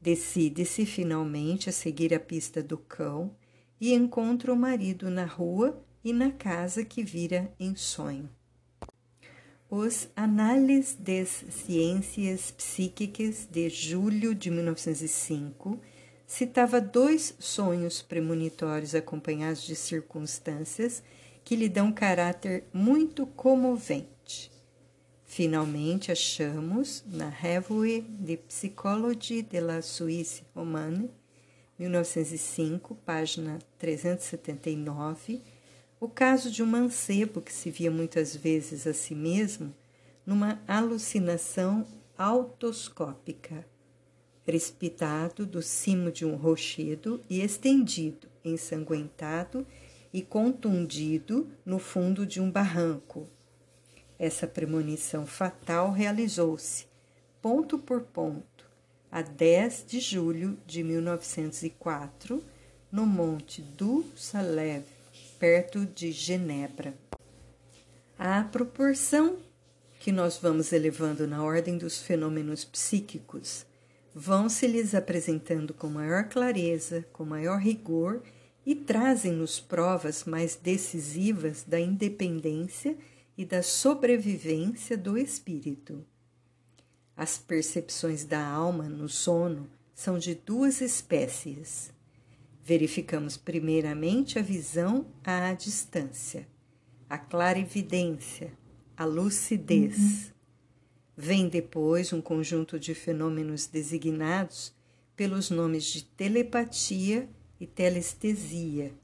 Decide-se 0.00 0.84
finalmente 0.84 1.70
a 1.70 1.72
seguir 1.72 2.12
a 2.12 2.18
pista 2.18 2.60
do 2.60 2.76
cão 2.76 3.38
e 3.80 3.94
encontra 3.94 4.52
o 4.52 4.56
marido 4.56 5.08
na 5.08 5.24
rua 5.24 5.82
e 6.04 6.12
na 6.12 6.30
casa 6.30 6.84
que 6.84 7.02
vira 7.02 7.52
em 7.58 7.74
sonho. 7.74 8.28
Os 9.70 10.08
Análises 10.16 10.96
des 10.96 11.44
Ciências 11.48 12.50
Psíquicas 12.50 13.46
de 13.50 13.68
julho 13.70 14.34
de 14.34 14.50
1905 14.50 15.80
citava 16.26 16.80
dois 16.80 17.34
sonhos 17.38 18.02
premonitórios 18.02 18.94
acompanhados 18.94 19.62
de 19.62 19.76
circunstâncias 19.76 21.02
que 21.44 21.56
lhe 21.56 21.68
dão 21.68 21.92
caráter 21.92 22.64
muito 22.72 23.26
comovente. 23.26 24.50
Finalmente 25.24 26.10
achamos 26.10 27.04
na 27.06 27.28
Revue 27.28 28.02
de 28.02 28.36
Psychologie 28.36 29.42
de 29.42 29.60
la 29.60 29.80
Suisse 29.82 30.42
Romane, 30.52 31.08
1905, 31.80 32.94
página 33.06 33.58
379, 33.78 35.40
o 35.98 36.10
caso 36.10 36.50
de 36.50 36.62
um 36.62 36.66
mancebo 36.66 37.40
que 37.40 37.50
se 37.50 37.70
via 37.70 37.90
muitas 37.90 38.36
vezes 38.36 38.86
a 38.86 38.92
si 38.92 39.14
mesmo 39.14 39.74
numa 40.26 40.60
alucinação 40.68 41.86
autoscópica, 42.18 43.64
precipitado 44.44 45.46
do 45.46 45.62
cimo 45.62 46.12
de 46.12 46.26
um 46.26 46.36
rochedo 46.36 47.24
e 47.30 47.40
estendido, 47.40 48.28
ensanguentado 48.44 49.66
e 50.12 50.20
contundido 50.20 51.48
no 51.64 51.78
fundo 51.78 52.26
de 52.26 52.42
um 52.42 52.50
barranco. 52.50 53.26
Essa 54.18 54.46
premonição 54.46 55.24
fatal 55.24 55.92
realizou-se, 55.92 56.84
ponto 57.40 57.78
por 57.78 58.02
ponto, 58.02 58.49
a 59.10 59.22
10 59.22 59.84
de 59.88 59.98
julho 59.98 60.56
de 60.66 60.84
1904, 60.84 62.42
no 62.92 63.04
Monte 63.04 63.60
du 63.60 64.04
Salève, 64.16 64.84
perto 65.38 65.84
de 65.84 66.12
Genebra. 66.12 66.94
À 68.18 68.44
proporção 68.44 69.36
que 69.98 70.12
nós 70.12 70.38
vamos 70.38 70.72
elevando 70.72 71.26
na 71.26 71.42
ordem 71.42 71.76
dos 71.76 72.00
fenômenos 72.00 72.64
psíquicos, 72.64 73.66
vão 74.14 74.48
se 74.48 74.66
lhes 74.66 74.94
apresentando 74.94 75.74
com 75.74 75.88
maior 75.88 76.28
clareza, 76.28 77.04
com 77.12 77.24
maior 77.24 77.58
rigor 77.58 78.22
e 78.64 78.74
trazem-nos 78.74 79.58
provas 79.58 80.24
mais 80.24 80.54
decisivas 80.54 81.64
da 81.64 81.80
independência 81.80 82.96
e 83.36 83.44
da 83.44 83.62
sobrevivência 83.62 84.96
do 84.96 85.18
espírito. 85.18 86.04
As 87.20 87.36
percepções 87.36 88.24
da 88.24 88.42
alma 88.42 88.84
no 88.84 89.06
sono 89.06 89.68
são 89.94 90.18
de 90.18 90.34
duas 90.34 90.80
espécies. 90.80 91.92
Verificamos 92.64 93.36
primeiramente 93.36 94.38
a 94.38 94.42
visão 94.42 95.04
à 95.22 95.52
distância, 95.52 96.48
a 97.10 97.18
clarividência, 97.18 98.54
a 98.96 99.04
lucidez. 99.04 99.98
Uhum. 99.98 100.30
Vem 101.14 101.48
depois 101.50 102.10
um 102.10 102.22
conjunto 102.22 102.80
de 102.80 102.94
fenômenos 102.94 103.66
designados 103.66 104.74
pelos 105.14 105.50
nomes 105.50 105.84
de 105.84 106.04
telepatia 106.04 107.28
e 107.60 107.66
telestesia, 107.66 108.94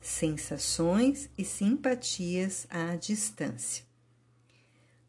sensações 0.00 1.28
e 1.36 1.44
simpatias 1.44 2.64
à 2.70 2.94
distância. 2.94 3.85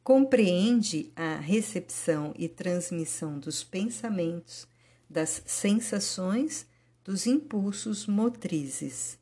Compreende 0.07 1.11
a 1.17 1.35
recepção 1.35 2.33
e 2.37 2.47
transmissão 2.47 3.37
dos 3.37 3.61
pensamentos, 3.61 4.65
das 5.09 5.43
sensações, 5.45 6.65
dos 7.03 7.27
impulsos 7.27 8.07
motrizes. 8.07 9.19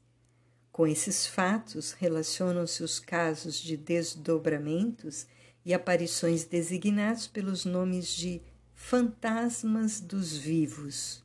Com 0.71 0.85
esses 0.85 1.25
fatos 1.25 1.93
relacionam-se 1.93 2.83
os 2.83 2.99
casos 2.99 3.59
de 3.59 3.75
desdobramentos 3.75 5.25
e 5.65 5.73
aparições 5.73 6.43
designados 6.43 7.25
pelos 7.25 7.65
nomes 7.65 8.09
de 8.09 8.43
fantasmas 8.75 9.99
dos 9.99 10.37
vivos. 10.37 11.23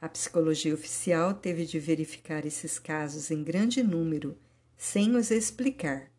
A 0.00 0.08
psicologia 0.08 0.72
oficial 0.72 1.34
teve 1.34 1.66
de 1.66 1.80
verificar 1.80 2.46
esses 2.46 2.78
casos 2.78 3.32
em 3.32 3.42
grande 3.42 3.82
número, 3.82 4.38
sem 4.76 5.16
os 5.16 5.32
explicar. 5.32 6.13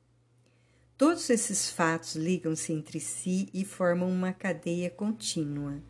Todos 0.98 1.30
esses 1.30 1.70
fatos 1.70 2.16
ligam-se 2.16 2.72
entre 2.72 3.02
si 3.02 3.50
e 3.54 3.66
formam 3.66 4.10
uma 4.10 4.32
cadeia 4.32 4.90
contínua. 4.90 5.84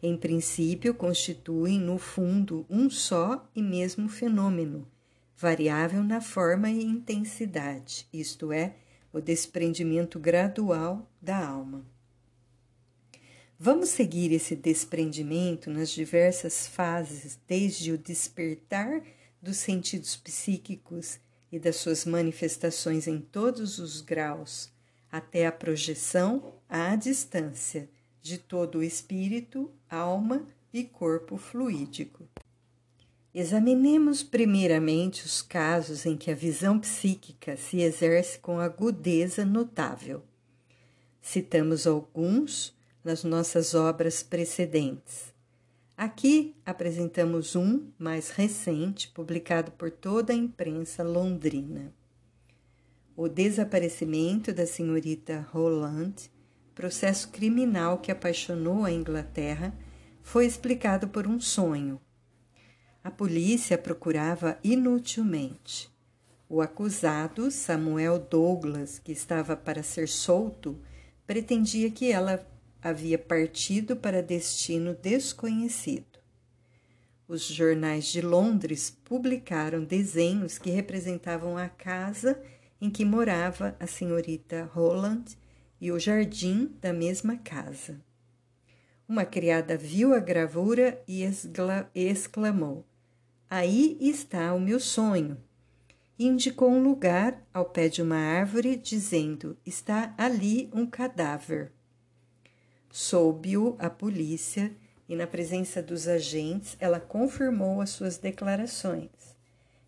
Em 0.00 0.16
princípio, 0.16 0.94
constituem, 0.94 1.80
no 1.80 1.98
fundo, 1.98 2.64
um 2.70 2.88
só 2.88 3.50
e 3.52 3.60
mesmo 3.60 4.08
fenômeno, 4.08 4.86
variável 5.36 6.04
na 6.04 6.20
forma 6.20 6.70
e 6.70 6.84
intensidade, 6.84 8.06
isto 8.12 8.52
é, 8.52 8.76
o 9.12 9.20
desprendimento 9.20 10.20
gradual 10.20 11.10
da 11.20 11.44
alma. 11.44 11.84
Vamos 13.58 13.88
seguir 13.88 14.32
esse 14.32 14.54
desprendimento 14.54 15.68
nas 15.68 15.90
diversas 15.90 16.68
fases, 16.68 17.40
desde 17.48 17.90
o 17.90 17.98
despertar 17.98 19.02
dos 19.40 19.56
sentidos 19.56 20.16
psíquicos 20.16 21.18
e 21.52 21.58
das 21.58 21.76
suas 21.76 22.06
manifestações 22.06 23.06
em 23.06 23.20
todos 23.20 23.78
os 23.78 24.00
graus, 24.00 24.72
até 25.10 25.46
a 25.46 25.52
projeção 25.52 26.54
à 26.66 26.96
distância 26.96 27.90
de 28.22 28.38
todo 28.38 28.78
o 28.78 28.82
espírito, 28.82 29.70
alma 29.90 30.46
e 30.72 30.82
corpo 30.82 31.36
fluídico. 31.36 32.26
Examinemos 33.34 34.22
primeiramente 34.22 35.24
os 35.24 35.42
casos 35.42 36.06
em 36.06 36.16
que 36.16 36.30
a 36.30 36.34
visão 36.34 36.78
psíquica 36.78 37.56
se 37.56 37.80
exerce 37.80 38.38
com 38.38 38.58
agudeza 38.58 39.44
notável. 39.44 40.22
Citamos 41.20 41.86
alguns 41.86 42.74
nas 43.04 43.24
nossas 43.24 43.74
obras 43.74 44.22
precedentes. 44.22 45.31
Aqui 45.96 46.56
apresentamos 46.64 47.54
um 47.54 47.90
mais 47.98 48.30
recente, 48.30 49.08
publicado 49.08 49.70
por 49.72 49.90
toda 49.90 50.32
a 50.32 50.36
imprensa 50.36 51.02
londrina. 51.02 51.92
O 53.14 53.28
desaparecimento 53.28 54.52
da 54.52 54.66
senhorita 54.66 55.46
Roland, 55.52 56.14
processo 56.74 57.28
criminal 57.28 57.98
que 57.98 58.10
apaixonou 58.10 58.84
a 58.84 58.90
Inglaterra, 58.90 59.74
foi 60.22 60.46
explicado 60.46 61.08
por 61.08 61.26
um 61.26 61.38
sonho. 61.38 62.00
A 63.04 63.10
polícia 63.10 63.76
procurava 63.76 64.58
inutilmente. 64.64 65.90
O 66.48 66.60
acusado, 66.60 67.50
Samuel 67.50 68.18
Douglas, 68.18 68.98
que 68.98 69.12
estava 69.12 69.56
para 69.56 69.82
ser 69.82 70.08
solto, 70.08 70.78
pretendia 71.26 71.90
que 71.90 72.10
ela 72.10 72.46
havia 72.82 73.18
partido 73.18 73.94
para 73.94 74.22
destino 74.22 74.94
desconhecido. 74.94 76.20
Os 77.28 77.44
jornais 77.44 78.06
de 78.06 78.20
Londres 78.20 78.98
publicaram 79.04 79.84
desenhos 79.84 80.58
que 80.58 80.70
representavam 80.70 81.56
a 81.56 81.68
casa 81.68 82.42
em 82.80 82.90
que 82.90 83.04
morava 83.04 83.76
a 83.78 83.86
senhorita 83.86 84.68
Roland 84.74 85.24
e 85.80 85.92
o 85.92 85.98
jardim 85.98 86.76
da 86.80 86.92
mesma 86.92 87.36
casa. 87.36 88.00
Uma 89.08 89.24
criada 89.24 89.76
viu 89.76 90.14
a 90.14 90.18
gravura 90.18 91.02
e 91.06 91.22
exclamou: 91.94 92.84
Aí 93.48 93.96
está 94.00 94.52
o 94.54 94.60
meu 94.60 94.80
sonho. 94.80 95.36
E 96.18 96.26
indicou 96.26 96.70
um 96.70 96.82
lugar 96.82 97.46
ao 97.52 97.64
pé 97.64 97.88
de 97.88 98.02
uma 98.02 98.16
árvore, 98.16 98.76
dizendo: 98.76 99.56
Está 99.64 100.14
ali 100.16 100.70
um 100.72 100.86
cadáver. 100.86 101.72
Soube-o 102.94 103.74
a 103.78 103.88
polícia 103.88 104.70
e, 105.08 105.16
na 105.16 105.26
presença 105.26 105.82
dos 105.82 106.06
agentes, 106.06 106.76
ela 106.78 107.00
confirmou 107.00 107.80
as 107.80 107.88
suas 107.88 108.18
declarações. 108.18 109.08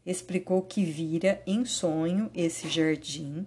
Explicou 0.06 0.62
que 0.62 0.86
vira 0.86 1.42
em 1.46 1.66
sonho 1.66 2.30
esse 2.34 2.66
jardim 2.66 3.46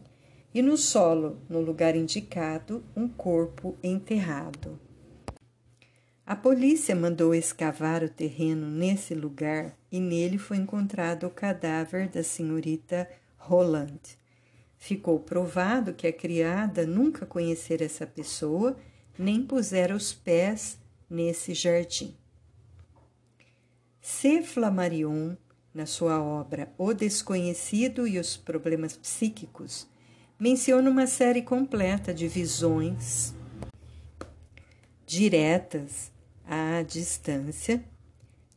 e 0.53 0.61
no 0.61 0.77
solo, 0.77 1.41
no 1.49 1.59
lugar 1.59 1.95
indicado, 1.95 2.83
um 2.95 3.07
corpo 3.07 3.75
enterrado. 3.81 4.79
A 6.23 6.35
polícia 6.35 6.95
mandou 6.95 7.33
escavar 7.33 8.03
o 8.03 8.09
terreno 8.09 8.69
nesse 8.69 9.15
lugar 9.15 9.75
e 9.91 9.99
nele 9.99 10.37
foi 10.37 10.57
encontrado 10.57 11.25
o 11.25 11.31
cadáver 11.31 12.09
da 12.09 12.21
senhorita 12.21 13.09
Roland. 13.37 13.99
Ficou 14.77 15.19
provado 15.19 15.93
que 15.93 16.05
a 16.05 16.13
criada 16.13 16.85
nunca 16.85 17.25
conhecera 17.25 17.85
essa 17.85 18.05
pessoa 18.05 18.77
nem 19.17 19.43
pusera 19.43 19.95
os 19.95 20.13
pés 20.13 20.77
nesse 21.09 21.53
jardim. 21.53 22.15
C. 24.01 24.41
Flammarion, 24.41 25.35
na 25.73 25.85
sua 25.85 26.21
obra 26.21 26.71
O 26.77 26.93
Desconhecido 26.93 28.07
e 28.07 28.17
os 28.17 28.37
Problemas 28.37 28.95
Psíquicos, 28.95 29.87
menciona 30.39 30.89
uma 30.89 31.07
série 31.07 31.41
completa 31.41 32.13
de 32.13 32.27
visões 32.27 33.33
diretas 35.05 36.11
à 36.45 36.81
distância 36.83 37.83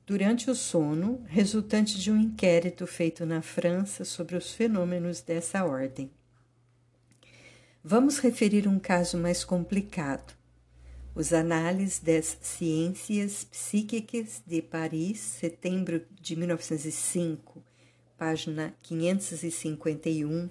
durante 0.07 0.51
o 0.51 0.55
sono, 0.55 1.25
resultante 1.29 1.99
de 1.99 2.11
um 2.11 2.17
inquérito 2.17 2.87
feito 2.87 3.25
na 3.25 3.41
França 3.43 4.05
sobre 4.05 4.37
os 4.37 4.53
fenômenos 4.53 5.21
dessa 5.21 5.65
ordem. 5.65 6.11
Vamos 7.83 8.19
referir 8.19 8.67
um 8.67 8.79
caso 8.79 9.17
mais 9.17 9.45
complicado, 9.45 10.35
os 11.15 11.33
Análises 11.33 11.99
das 11.99 12.39
Ciências 12.41 13.45
Psíquicas 13.45 14.43
de 14.47 14.63
Paris, 14.63 15.19
setembro 15.19 16.03
de 16.21 16.37
1905, 16.37 17.63
página 18.17 18.75
551, 18.83 20.49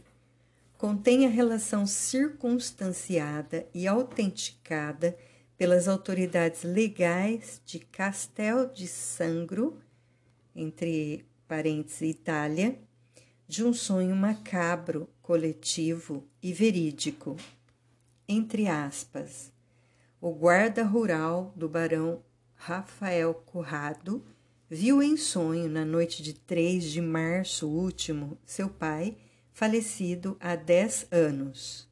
contém 0.77 1.25
a 1.25 1.29
relação 1.29 1.85
circunstanciada 1.85 3.65
e 3.73 3.87
autenticada 3.87 5.17
pelas 5.57 5.87
autoridades 5.87 6.63
legais 6.63 7.61
de 7.65 7.79
Castel 7.79 8.67
de 8.67 8.87
Sangro, 8.87 9.77
entre 10.55 11.25
parênteses 11.47 12.01
Itália, 12.01 12.77
de 13.47 13.63
um 13.63 13.73
sonho 13.73 14.15
macabro, 14.15 15.09
coletivo 15.21 16.23
e 16.43 16.53
verídico. 16.53 17.35
Entre 18.27 18.67
aspas, 18.67 19.51
o 20.21 20.31
guarda 20.31 20.83
rural 20.83 21.53
do 21.55 21.69
barão 21.69 22.21
Rafael 22.55 23.33
Currado 23.33 24.21
viu 24.69 25.01
em 25.01 25.15
sonho, 25.15 25.69
na 25.69 25.85
noite 25.85 26.21
de 26.21 26.33
3 26.33 26.83
de 26.83 27.01
março 27.01 27.67
último, 27.67 28.37
seu 28.45 28.69
pai, 28.69 29.15
falecido 29.53 30.35
há 30.39 30.55
dez 30.55 31.07
anos. 31.09 31.87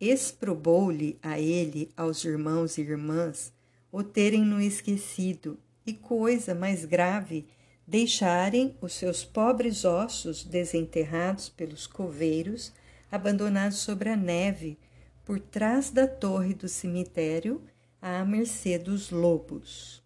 Exprobou-lhe 0.00 1.18
a 1.22 1.38
ele, 1.38 1.92
aos 1.94 2.24
irmãos 2.24 2.78
e 2.78 2.80
irmãs, 2.80 3.52
o 3.92 4.02
terem 4.02 4.44
no 4.44 4.60
esquecido, 4.60 5.58
e 5.86 5.92
coisa 5.92 6.54
mais 6.54 6.84
grave, 6.84 7.46
deixarem 7.86 8.74
os 8.80 8.94
seus 8.94 9.24
pobres 9.24 9.84
ossos 9.84 10.42
desenterrados 10.42 11.48
pelos 11.50 11.86
coveiros, 11.86 12.72
abandonados 13.10 13.78
sobre 13.78 14.08
a 14.08 14.16
neve, 14.16 14.78
por 15.24 15.38
trás 15.38 15.90
da 15.90 16.06
torre 16.06 16.54
do 16.54 16.68
cemitério, 16.68 17.62
à 18.00 18.24
mercê 18.24 18.78
dos 18.78 19.10
lobos. 19.10 20.02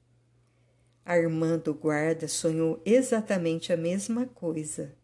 Armando 1.05 1.73
Guarda 1.73 2.29
sonhou 2.29 2.83
exatamente 2.85 3.73
a 3.73 3.77
mesma 3.77 4.27
coisa. 4.27 4.95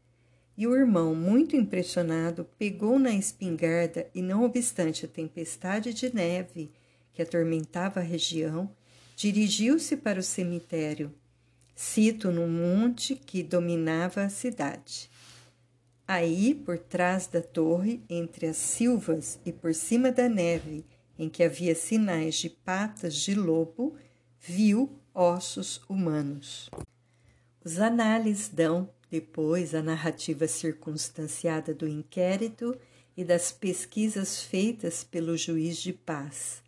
E 0.56 0.66
o 0.66 0.76
irmão, 0.76 1.14
muito 1.14 1.56
impressionado, 1.56 2.46
pegou 2.58 2.98
na 2.98 3.12
espingarda 3.12 4.06
e, 4.14 4.20
não 4.20 4.44
obstante 4.44 5.06
a 5.06 5.08
tempestade 5.08 5.94
de 5.94 6.14
neve 6.14 6.70
que 7.12 7.22
atormentava 7.22 8.00
a 8.00 8.02
região, 8.02 8.70
dirigiu-se 9.16 9.96
para 9.96 10.20
o 10.20 10.22
cemitério 10.22 11.14
Cito 11.74 12.30
no 12.30 12.46
monte 12.46 13.16
que 13.16 13.42
dominava 13.42 14.22
a 14.22 14.28
cidade. 14.28 15.10
Aí, 16.06 16.54
por 16.54 16.78
trás 16.78 17.26
da 17.26 17.40
torre, 17.40 18.02
entre 18.08 18.46
as 18.46 18.56
silvas 18.56 19.38
e 19.46 19.52
por 19.52 19.74
cima 19.74 20.10
da 20.10 20.28
neve, 20.28 20.84
em 21.18 21.28
que 21.28 21.42
havia 21.42 21.74
sinais 21.74 22.34
de 22.36 22.50
patas 22.50 23.14
de 23.14 23.34
lobo, 23.34 23.96
viu 24.40 24.98
ossos 25.14 25.80
humanos. 25.88 26.68
Os 27.64 27.78
análises 27.78 28.48
dão, 28.48 28.90
depois, 29.10 29.74
a 29.74 29.82
narrativa 29.82 30.48
circunstanciada 30.48 31.72
do 31.72 31.86
inquérito 31.86 32.76
e 33.16 33.24
das 33.24 33.52
pesquisas 33.52 34.42
feitas 34.42 35.04
pelo 35.04 35.36
juiz 35.36 35.76
de 35.76 35.92
paz. 35.92 36.62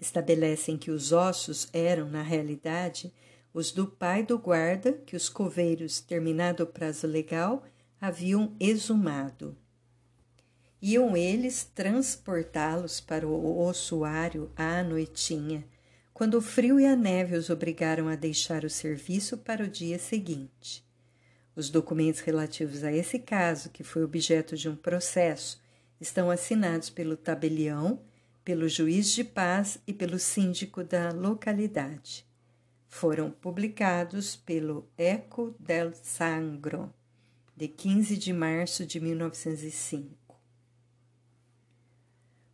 Estabelecem 0.00 0.76
que 0.76 0.90
os 0.90 1.12
ossos 1.12 1.68
eram, 1.72 2.10
na 2.10 2.22
realidade, 2.22 3.12
os 3.54 3.70
do 3.70 3.86
pai 3.86 4.22
do 4.24 4.38
guarda 4.38 4.92
que 4.92 5.16
os 5.16 5.28
coveiros, 5.28 6.00
terminado 6.00 6.64
o 6.64 6.66
prazo 6.66 7.06
legal, 7.06 7.64
haviam 8.04 8.54
exumado. 8.60 9.56
Iam 10.80 11.16
eles 11.16 11.64
transportá-los 11.64 13.00
para 13.00 13.26
o 13.26 13.60
ossuário 13.60 14.50
à 14.54 14.82
noitinha, 14.82 15.64
quando 16.12 16.34
o 16.34 16.42
frio 16.42 16.78
e 16.78 16.84
a 16.84 16.94
neve 16.94 17.34
os 17.34 17.48
obrigaram 17.48 18.08
a 18.08 18.14
deixar 18.14 18.62
o 18.62 18.68
serviço 18.68 19.38
para 19.38 19.64
o 19.64 19.68
dia 19.68 19.98
seguinte. 19.98 20.84
Os 21.56 21.70
documentos 21.70 22.20
relativos 22.20 22.84
a 22.84 22.92
esse 22.92 23.18
caso, 23.18 23.70
que 23.70 23.82
foi 23.82 24.04
objeto 24.04 24.54
de 24.54 24.68
um 24.68 24.76
processo, 24.76 25.62
estão 25.98 26.30
assinados 26.30 26.90
pelo 26.90 27.16
tabelião, 27.16 28.02
pelo 28.44 28.68
juiz 28.68 29.10
de 29.12 29.24
paz 29.24 29.78
e 29.86 29.94
pelo 29.94 30.18
síndico 30.18 30.84
da 30.84 31.10
localidade 31.10 32.26
foram 32.94 33.28
publicados 33.28 34.36
pelo 34.36 34.88
Eco 34.96 35.52
del 35.58 35.92
Sangro, 35.94 36.94
de 37.56 37.68
15 37.68 38.16
de 38.16 38.32
março 38.32 38.84
de 38.84 38.98
1905. 38.98 40.14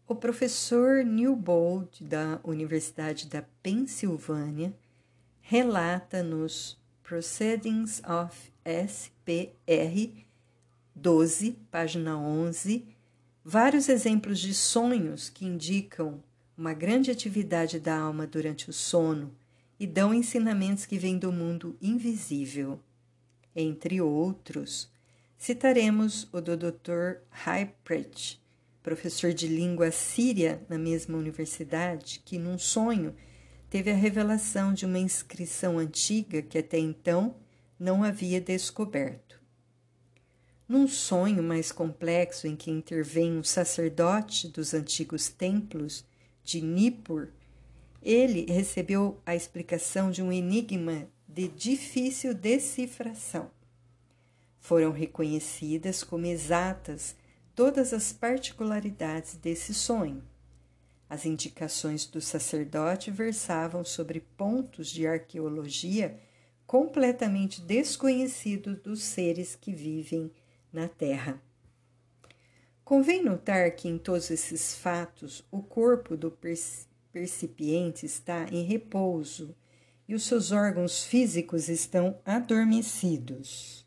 O 0.06 0.14
professor 0.14 1.04
Newbold, 1.04 2.02
da 2.04 2.40
Universidade 2.44 3.28
da 3.28 3.42
Pensilvânia, 3.62 4.74
relata 5.40 6.22
nos 6.22 6.78
Proceedings 7.02 8.02
of 8.04 8.52
SPR 8.64 10.24
12, 10.94 11.52
página 11.70 12.18
11, 12.18 12.86
vários 13.44 13.88
exemplos 13.88 14.38
de 14.38 14.52
sonhos 14.52 15.30
que 15.30 15.46
indicam 15.46 16.22
uma 16.56 16.74
grande 16.74 17.10
atividade 17.10 17.80
da 17.80 17.98
alma 17.98 18.26
durante 18.26 18.68
o 18.68 18.72
sono 18.72 19.34
e 19.78 19.86
dão 19.86 20.12
ensinamentos 20.12 20.84
que 20.84 20.98
vêm 20.98 21.16
do 21.16 21.32
mundo 21.32 21.74
invisível. 21.80 22.78
Entre 23.60 24.00
outros, 24.00 24.90
citaremos 25.36 26.26
o 26.32 26.40
do 26.40 26.56
Dr. 26.56 27.18
Hyprecht, 27.30 28.40
professor 28.82 29.34
de 29.34 29.46
língua 29.46 29.90
síria 29.90 30.64
na 30.66 30.78
mesma 30.78 31.18
universidade, 31.18 32.22
que 32.24 32.38
num 32.38 32.56
sonho 32.56 33.14
teve 33.68 33.90
a 33.90 33.94
revelação 33.94 34.72
de 34.72 34.86
uma 34.86 34.98
inscrição 34.98 35.78
antiga 35.78 36.40
que 36.40 36.56
até 36.56 36.78
então 36.78 37.36
não 37.78 38.02
havia 38.02 38.40
descoberto. 38.40 39.38
Num 40.66 40.88
sonho 40.88 41.42
mais 41.42 41.70
complexo 41.70 42.46
em 42.46 42.56
que 42.56 42.70
intervém 42.70 43.32
um 43.36 43.44
sacerdote 43.44 44.48
dos 44.48 44.72
antigos 44.72 45.28
templos 45.28 46.02
de 46.42 46.62
Nippur, 46.62 47.28
ele 48.02 48.50
recebeu 48.50 49.20
a 49.26 49.36
explicação 49.36 50.10
de 50.10 50.22
um 50.22 50.32
enigma 50.32 51.06
de 51.34 51.46
difícil 51.48 52.34
decifração. 52.34 53.50
Foram 54.58 54.90
reconhecidas 54.90 56.02
como 56.02 56.26
exatas 56.26 57.14
todas 57.54 57.92
as 57.92 58.12
particularidades 58.12 59.36
desse 59.36 59.72
sonho. 59.72 60.22
As 61.08 61.24
indicações 61.24 62.06
do 62.06 62.20
sacerdote 62.20 63.10
versavam 63.10 63.84
sobre 63.84 64.20
pontos 64.20 64.88
de 64.88 65.06
arqueologia 65.06 66.18
completamente 66.66 67.60
desconhecidos 67.60 68.78
dos 68.78 69.02
seres 69.02 69.56
que 69.56 69.72
vivem 69.72 70.30
na 70.72 70.88
Terra. 70.88 71.40
Convém 72.84 73.24
notar 73.24 73.70
que 73.72 73.88
em 73.88 73.98
todos 73.98 74.30
esses 74.30 74.74
fatos 74.74 75.44
o 75.50 75.62
corpo 75.62 76.16
do 76.16 76.36
percipiente 77.12 78.04
está 78.06 78.46
em 78.50 78.62
repouso 78.62 79.54
e 80.10 80.14
os 80.14 80.24
seus 80.24 80.50
órgãos 80.50 81.04
físicos 81.04 81.68
estão 81.68 82.18
adormecidos. 82.26 83.86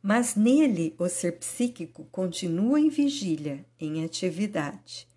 Mas 0.00 0.36
nele 0.36 0.94
o 0.96 1.08
ser 1.08 1.40
psíquico 1.40 2.04
continua 2.12 2.78
em 2.78 2.88
vigília, 2.88 3.66
em 3.80 4.04
atividade. 4.04 5.08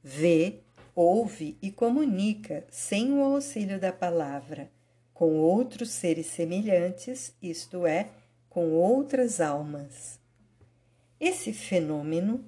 Vê, 0.00 0.60
ouve 0.94 1.58
e 1.60 1.72
comunica, 1.72 2.64
sem 2.70 3.12
o 3.14 3.20
auxílio 3.20 3.80
da 3.80 3.92
palavra, 3.92 4.70
com 5.12 5.34
outros 5.40 5.90
seres 5.90 6.26
semelhantes, 6.26 7.34
isto 7.42 7.84
é, 7.84 8.10
com 8.48 8.74
outras 8.74 9.40
almas. 9.40 10.20
Esse 11.18 11.52
fenômeno 11.52 12.44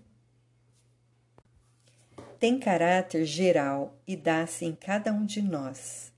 tem 2.38 2.56
caráter 2.56 3.24
geral 3.24 3.98
e 4.06 4.14
dá-se 4.14 4.64
em 4.64 4.76
cada 4.76 5.12
um 5.12 5.26
de 5.26 5.42
nós, 5.42 6.12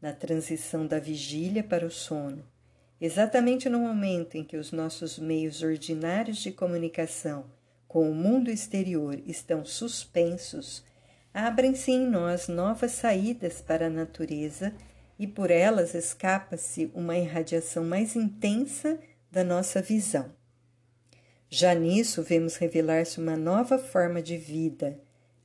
na 0.00 0.12
transição 0.12 0.86
da 0.86 0.98
vigília 0.98 1.62
para 1.62 1.86
o 1.86 1.90
sono, 1.90 2.44
exatamente 3.00 3.68
no 3.68 3.80
momento 3.80 4.36
em 4.36 4.44
que 4.44 4.56
os 4.56 4.72
nossos 4.72 5.18
meios 5.18 5.62
ordinários 5.62 6.38
de 6.38 6.52
comunicação 6.52 7.44
com 7.86 8.10
o 8.10 8.14
mundo 8.14 8.50
exterior 8.50 9.20
estão 9.26 9.64
suspensos, 9.64 10.84
abrem-se 11.32 11.90
em 11.90 12.06
nós 12.06 12.48
novas 12.48 12.92
saídas 12.92 13.60
para 13.60 13.86
a 13.86 13.90
natureza 13.90 14.74
e 15.18 15.26
por 15.26 15.50
elas 15.50 15.94
escapa-se 15.94 16.90
uma 16.94 17.16
irradiação 17.16 17.84
mais 17.84 18.14
intensa 18.14 18.98
da 19.30 19.42
nossa 19.42 19.80
visão. 19.80 20.30
Já 21.50 21.74
nisso 21.74 22.22
vemos 22.22 22.56
revelar-se 22.56 23.18
uma 23.18 23.36
nova 23.36 23.78
forma 23.78 24.20
de 24.20 24.36
vida 24.36 24.98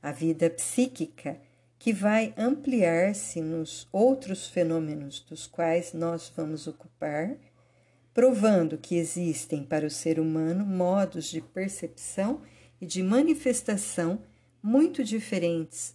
a 0.04 0.12
vida 0.12 0.50
psíquica, 0.50 1.38
que 1.78 1.92
vai 1.92 2.32
ampliar-se 2.36 3.40
nos 3.40 3.86
outros 3.92 4.46
fenômenos 4.46 5.20
dos 5.20 5.46
quais 5.46 5.92
nós 5.92 6.32
vamos 6.34 6.66
ocupar, 6.66 7.36
provando 8.12 8.78
que 8.78 8.96
existem 8.96 9.64
para 9.64 9.86
o 9.86 9.90
ser 9.90 10.18
humano 10.18 10.64
modos 10.64 11.26
de 11.26 11.40
percepção 11.40 12.40
e 12.80 12.86
de 12.86 13.02
manifestação 13.02 14.22
muito 14.62 15.04
diferentes 15.04 15.94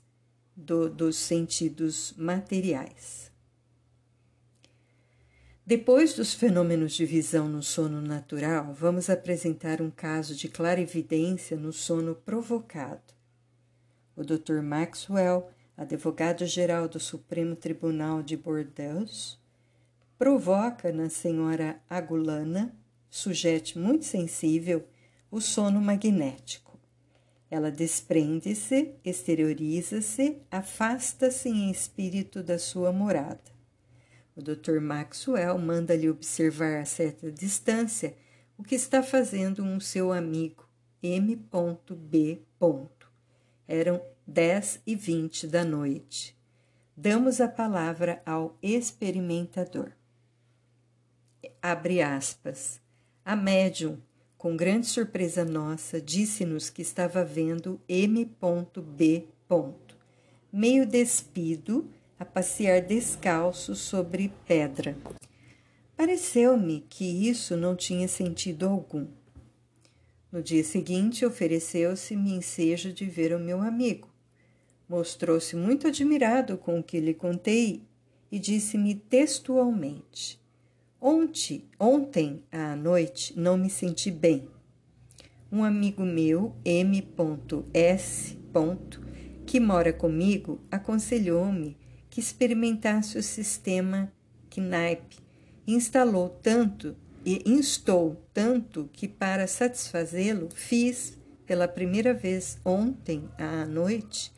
do, 0.56 0.90
dos 0.90 1.16
sentidos 1.16 2.14
materiais. 2.18 3.30
Depois 5.66 6.16
dos 6.16 6.34
fenômenos 6.34 6.94
de 6.94 7.06
visão 7.06 7.48
no 7.48 7.62
sono 7.62 8.02
natural, 8.02 8.74
vamos 8.74 9.08
apresentar 9.08 9.82
um 9.82 9.92
caso 9.92 10.36
de 10.36 10.50
clarividência 10.50 11.56
no 11.56 11.72
sono 11.72 12.16
provocado. 12.16 13.14
O 14.16 14.24
Dr. 14.24 14.62
Maxwell, 14.64 15.48
advogado-geral 15.80 16.90
do 16.90 17.00
Supremo 17.00 17.56
Tribunal 17.56 18.22
de 18.22 18.36
Bordeaux, 18.36 19.40
provoca 20.18 20.92
na 20.92 21.10
senhora 21.10 21.82
Agulana, 21.90 22.76
sujeito 23.10 23.80
muito 23.80 24.04
sensível, 24.04 24.86
o 25.32 25.40
sono 25.40 25.80
magnético. 25.80 26.78
Ela 27.50 27.72
desprende-se, 27.72 28.94
exterioriza-se, 29.06 30.42
afasta-se 30.52 31.48
em 31.48 31.72
espírito 31.72 32.44
da 32.44 32.60
sua 32.60 32.92
morada. 32.92 33.40
O 34.36 34.42
Dr. 34.42 34.82
Maxwell 34.82 35.58
manda-lhe 35.58 36.10
observar 36.10 36.82
a 36.82 36.86
certa 36.86 37.32
distância 37.32 38.18
o 38.58 38.64
que 38.64 38.76
está 38.76 39.02
fazendo 39.02 39.64
um 39.64 39.80
seu 39.80 40.12
amigo, 40.12 40.68
M.B. 41.02 42.42
Eram 43.66 44.02
dez 44.30 44.80
e 44.86 44.96
vinte 44.96 45.48
da 45.48 45.66
noite. 45.66 46.38
Damos 46.96 47.42
a 47.42 47.48
palavra 47.48 48.22
ao 48.24 48.56
experimentador. 48.62 49.92
Abre 51.60 52.02
aspas. 52.02 52.80
A 53.26 53.36
médium, 53.36 53.98
com 54.38 54.56
grande 54.56 54.86
surpresa 54.86 55.44
nossa, 55.44 56.00
disse-nos 56.00 56.70
que 56.70 56.84
estava 56.84 57.26
vendo 57.26 57.82
M.B. 57.90 59.28
Meio 60.54 60.86
despido, 60.86 61.90
a 62.20 62.24
passear 62.24 62.82
descalço 62.82 63.76
sobre 63.76 64.32
pedra. 64.46 64.96
Pareceu-me 65.98 66.82
que 66.82 67.28
isso 67.28 67.58
não 67.58 67.76
tinha 67.76 68.08
sentido 68.08 68.68
algum. 68.68 69.08
No 70.32 70.44
dia 70.44 70.64
seguinte, 70.64 71.26
ofereceu-se-me 71.26 72.34
ensejo 72.34 72.94
de 72.94 73.06
ver 73.06 73.34
o 73.34 73.40
meu 73.40 73.62
amigo. 73.62 74.09
Mostrou-se 74.90 75.56
muito 75.56 75.88
admirado 75.88 76.58
com 76.58 76.80
o 76.80 76.84
que 76.84 77.00
lhe 77.00 77.14
contei 77.14 77.84
e 78.32 78.40
disse-me 78.40 78.96
textualmente: 78.96 80.42
Ontem, 81.00 81.64
ontem 81.80 82.44
à 82.52 82.76
noite 82.76 83.40
não 83.40 83.56
me 83.56 83.70
senti 83.70 84.10
bem. 84.10 84.50
Um 85.52 85.64
amigo 85.64 86.04
meu, 86.04 86.56
M.S., 86.66 88.36
que 89.46 89.60
mora 89.60 89.94
comigo, 89.94 90.60
aconselhou-me 90.72 91.78
que 92.10 92.20
experimentasse 92.20 93.16
o 93.16 93.24
sistema 93.24 94.12
Knipe. 94.50 95.18
Instalou 95.68 96.30
tanto 96.42 96.96
e 97.24 97.44
instou 97.46 98.18
tanto 98.34 98.90
que, 98.92 99.08
para 99.08 99.46
satisfazê-lo, 99.46 100.50
fiz 100.54 101.16
pela 101.46 101.68
primeira 101.68 102.12
vez 102.12 102.60
ontem 102.66 103.30
à 103.38 103.66
noite 103.66 104.32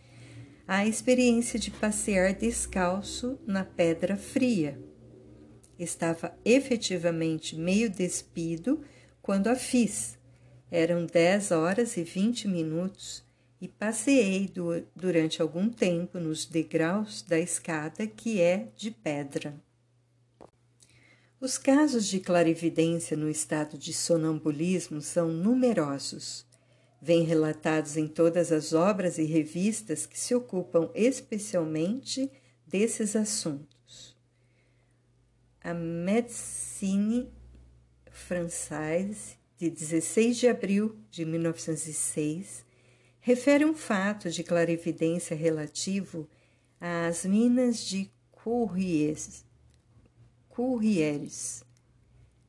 a 0.73 0.87
experiência 0.87 1.59
de 1.59 1.69
passear 1.69 2.33
descalço 2.33 3.37
na 3.45 3.65
pedra 3.65 4.15
fria. 4.15 4.81
Estava 5.77 6.33
efetivamente 6.45 7.57
meio 7.57 7.89
despido 7.89 8.81
quando 9.21 9.47
a 9.47 9.55
fiz. 9.57 10.17
Eram 10.71 11.05
dez 11.05 11.51
horas 11.51 11.97
e 11.97 12.05
vinte 12.05 12.47
minutos 12.47 13.21
e 13.59 13.67
passeei 13.67 14.47
du 14.47 14.81
durante 14.95 15.41
algum 15.41 15.67
tempo 15.67 16.21
nos 16.21 16.45
degraus 16.45 17.21
da 17.21 17.37
escada 17.37 18.07
que 18.07 18.39
é 18.39 18.69
de 18.73 18.91
pedra. 18.91 19.61
Os 21.37 21.57
casos 21.57 22.07
de 22.07 22.21
clarividência 22.21 23.17
no 23.17 23.29
estado 23.29 23.77
de 23.77 23.91
sonambulismo 23.91 25.01
são 25.01 25.33
numerosos. 25.33 26.49
Vêm 27.01 27.23
relatados 27.23 27.97
em 27.97 28.07
todas 28.07 28.51
as 28.51 28.73
obras 28.73 29.17
e 29.17 29.23
revistas 29.23 30.05
que 30.05 30.19
se 30.19 30.35
ocupam 30.35 30.91
especialmente 30.93 32.31
desses 32.67 33.15
assuntos. 33.15 34.15
A 35.63 35.73
Médecine 35.73 37.31
Française, 38.11 39.35
de 39.57 39.69
16 39.69 40.37
de 40.37 40.47
abril 40.47 40.95
de 41.09 41.25
1906, 41.25 42.63
refere 43.19 43.65
um 43.65 43.73
fato 43.73 44.29
de 44.29 44.43
clarividência 44.43 45.35
relativo 45.35 46.29
às 46.79 47.25
minas 47.25 47.79
de 47.79 48.11
Courrières. 48.31 49.43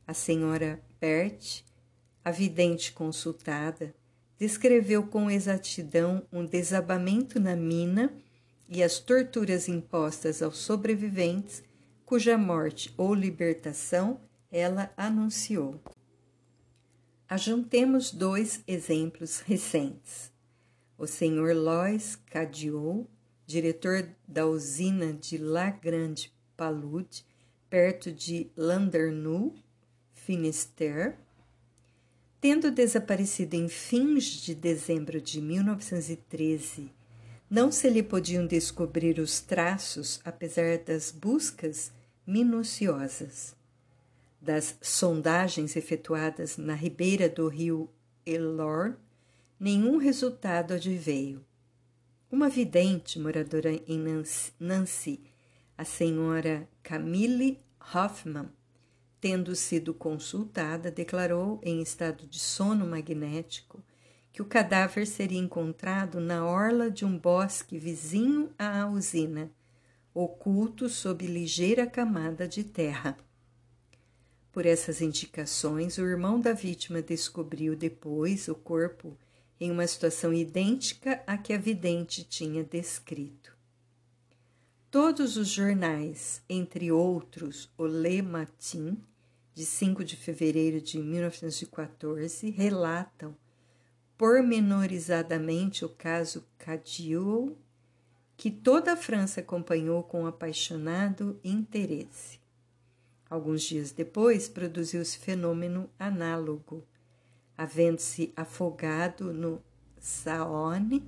A 0.06 0.14
senhora 0.14 0.82
Bert, 1.00 1.62
a 2.24 2.30
vidente 2.30 2.92
consultada, 2.92 3.94
descreveu 4.42 5.06
com 5.06 5.30
exatidão 5.30 6.26
um 6.32 6.44
desabamento 6.44 7.38
na 7.38 7.54
mina 7.54 8.12
e 8.68 8.82
as 8.82 8.98
torturas 8.98 9.68
impostas 9.68 10.42
aos 10.42 10.58
sobreviventes, 10.58 11.62
cuja 12.04 12.36
morte 12.36 12.92
ou 12.96 13.14
libertação 13.14 14.20
ela 14.50 14.92
anunciou. 14.96 15.80
Ajuntemos 17.28 18.10
dois 18.10 18.64
exemplos 18.66 19.38
recentes 19.38 20.32
o 20.98 21.06
senhor 21.06 21.54
Lois 21.54 22.16
Cadiot, 22.26 23.06
diretor 23.46 24.08
da 24.26 24.44
usina 24.44 25.12
de 25.12 25.38
La 25.38 25.70
Grande 25.70 26.32
Palude, 26.56 27.24
perto 27.70 28.10
de 28.10 28.50
Landerneau, 28.56 29.54
Finisterre, 30.12 31.14
tendo 32.42 32.72
desaparecido 32.72 33.54
em 33.54 33.68
fins 33.68 34.24
de 34.24 34.52
dezembro 34.52 35.20
de 35.20 35.40
1913, 35.40 36.90
não 37.48 37.70
se 37.70 37.88
lhe 37.88 38.02
podiam 38.02 38.44
descobrir 38.44 39.20
os 39.20 39.38
traços, 39.40 40.20
apesar 40.24 40.78
das 40.78 41.12
buscas 41.12 41.92
minuciosas. 42.26 43.54
Das 44.40 44.76
sondagens 44.82 45.76
efetuadas 45.76 46.56
na 46.56 46.74
ribeira 46.74 47.28
do 47.28 47.46
rio 47.46 47.88
Elor, 48.26 48.96
nenhum 49.58 49.96
resultado 49.98 50.74
adveio. 50.74 51.44
Uma 52.28 52.48
vidente 52.48 53.20
moradora 53.20 53.70
em 53.86 54.02
Nancy, 54.58 55.20
a 55.78 55.84
senhora 55.84 56.68
Camille 56.82 57.60
Hoffman, 57.94 58.48
tendo 59.22 59.54
sido 59.54 59.94
consultada, 59.94 60.90
declarou 60.90 61.60
em 61.62 61.80
estado 61.80 62.26
de 62.26 62.40
sono 62.40 62.84
magnético 62.84 63.80
que 64.32 64.42
o 64.42 64.44
cadáver 64.44 65.06
seria 65.06 65.38
encontrado 65.38 66.18
na 66.18 66.44
orla 66.44 66.90
de 66.90 67.04
um 67.04 67.16
bosque 67.16 67.78
vizinho 67.78 68.50
à 68.58 68.84
usina, 68.84 69.48
oculto 70.12 70.88
sob 70.88 71.24
ligeira 71.24 71.86
camada 71.86 72.48
de 72.48 72.64
terra. 72.64 73.16
Por 74.50 74.66
essas 74.66 75.00
indicações, 75.00 75.98
o 75.98 76.02
irmão 76.04 76.40
da 76.40 76.52
vítima 76.52 77.00
descobriu 77.00 77.76
depois 77.76 78.48
o 78.48 78.56
corpo 78.56 79.16
em 79.60 79.70
uma 79.70 79.86
situação 79.86 80.34
idêntica 80.34 81.22
à 81.28 81.38
que 81.38 81.52
a 81.52 81.58
vidente 81.58 82.24
tinha 82.24 82.64
descrito. 82.64 83.56
Todos 84.90 85.36
os 85.36 85.46
jornais, 85.46 86.42
entre 86.48 86.90
outros 86.90 87.72
o 87.78 87.86
Le 87.86 88.20
Matin, 88.20 88.98
de 89.54 89.64
5 89.64 90.04
de 90.04 90.16
fevereiro 90.16 90.80
de 90.80 90.98
1914, 90.98 92.50
relatam 92.50 93.36
pormenorizadamente 94.16 95.84
o 95.84 95.88
caso 95.88 96.46
Cadieux, 96.58 97.56
que 98.36 98.50
toda 98.50 98.92
a 98.92 98.96
França 98.96 99.40
acompanhou 99.40 100.02
com 100.02 100.26
apaixonado 100.26 101.38
interesse. 101.42 102.40
Alguns 103.28 103.62
dias 103.62 103.92
depois, 103.92 104.48
produziu-se 104.48 105.18
fenômeno 105.18 105.88
análogo 105.98 106.86
havendo-se 107.56 108.32
afogado 108.36 109.32
no 109.32 109.62
Saône, 109.98 111.02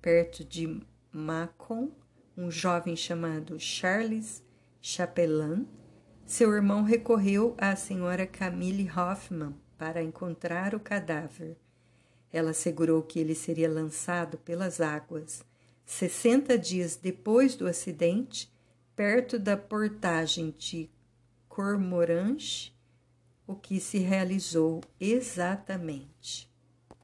perto 0.00 0.44
de 0.44 0.80
Macon, 1.10 1.90
um 2.36 2.50
jovem 2.50 2.94
chamado 2.94 3.58
Charles 3.58 4.42
Chapelain, 4.80 5.66
seu 6.26 6.52
irmão 6.52 6.82
recorreu 6.82 7.54
à 7.56 7.76
senhora 7.76 8.26
Camille 8.26 8.90
Hoffman 8.90 9.54
para 9.78 10.02
encontrar 10.02 10.74
o 10.74 10.80
cadáver. 10.80 11.56
Ela 12.32 12.50
assegurou 12.50 13.00
que 13.00 13.20
ele 13.20 13.34
seria 13.34 13.70
lançado 13.70 14.36
pelas 14.38 14.80
águas, 14.80 15.44
sessenta 15.84 16.58
dias 16.58 16.96
depois 16.96 17.54
do 17.54 17.68
acidente, 17.68 18.52
perto 18.96 19.38
da 19.38 19.56
portagem 19.56 20.52
de 20.58 20.90
Cormoranche, 21.48 22.72
o 23.46 23.54
que 23.54 23.78
se 23.78 23.98
realizou 23.98 24.82
exatamente. 24.98 26.50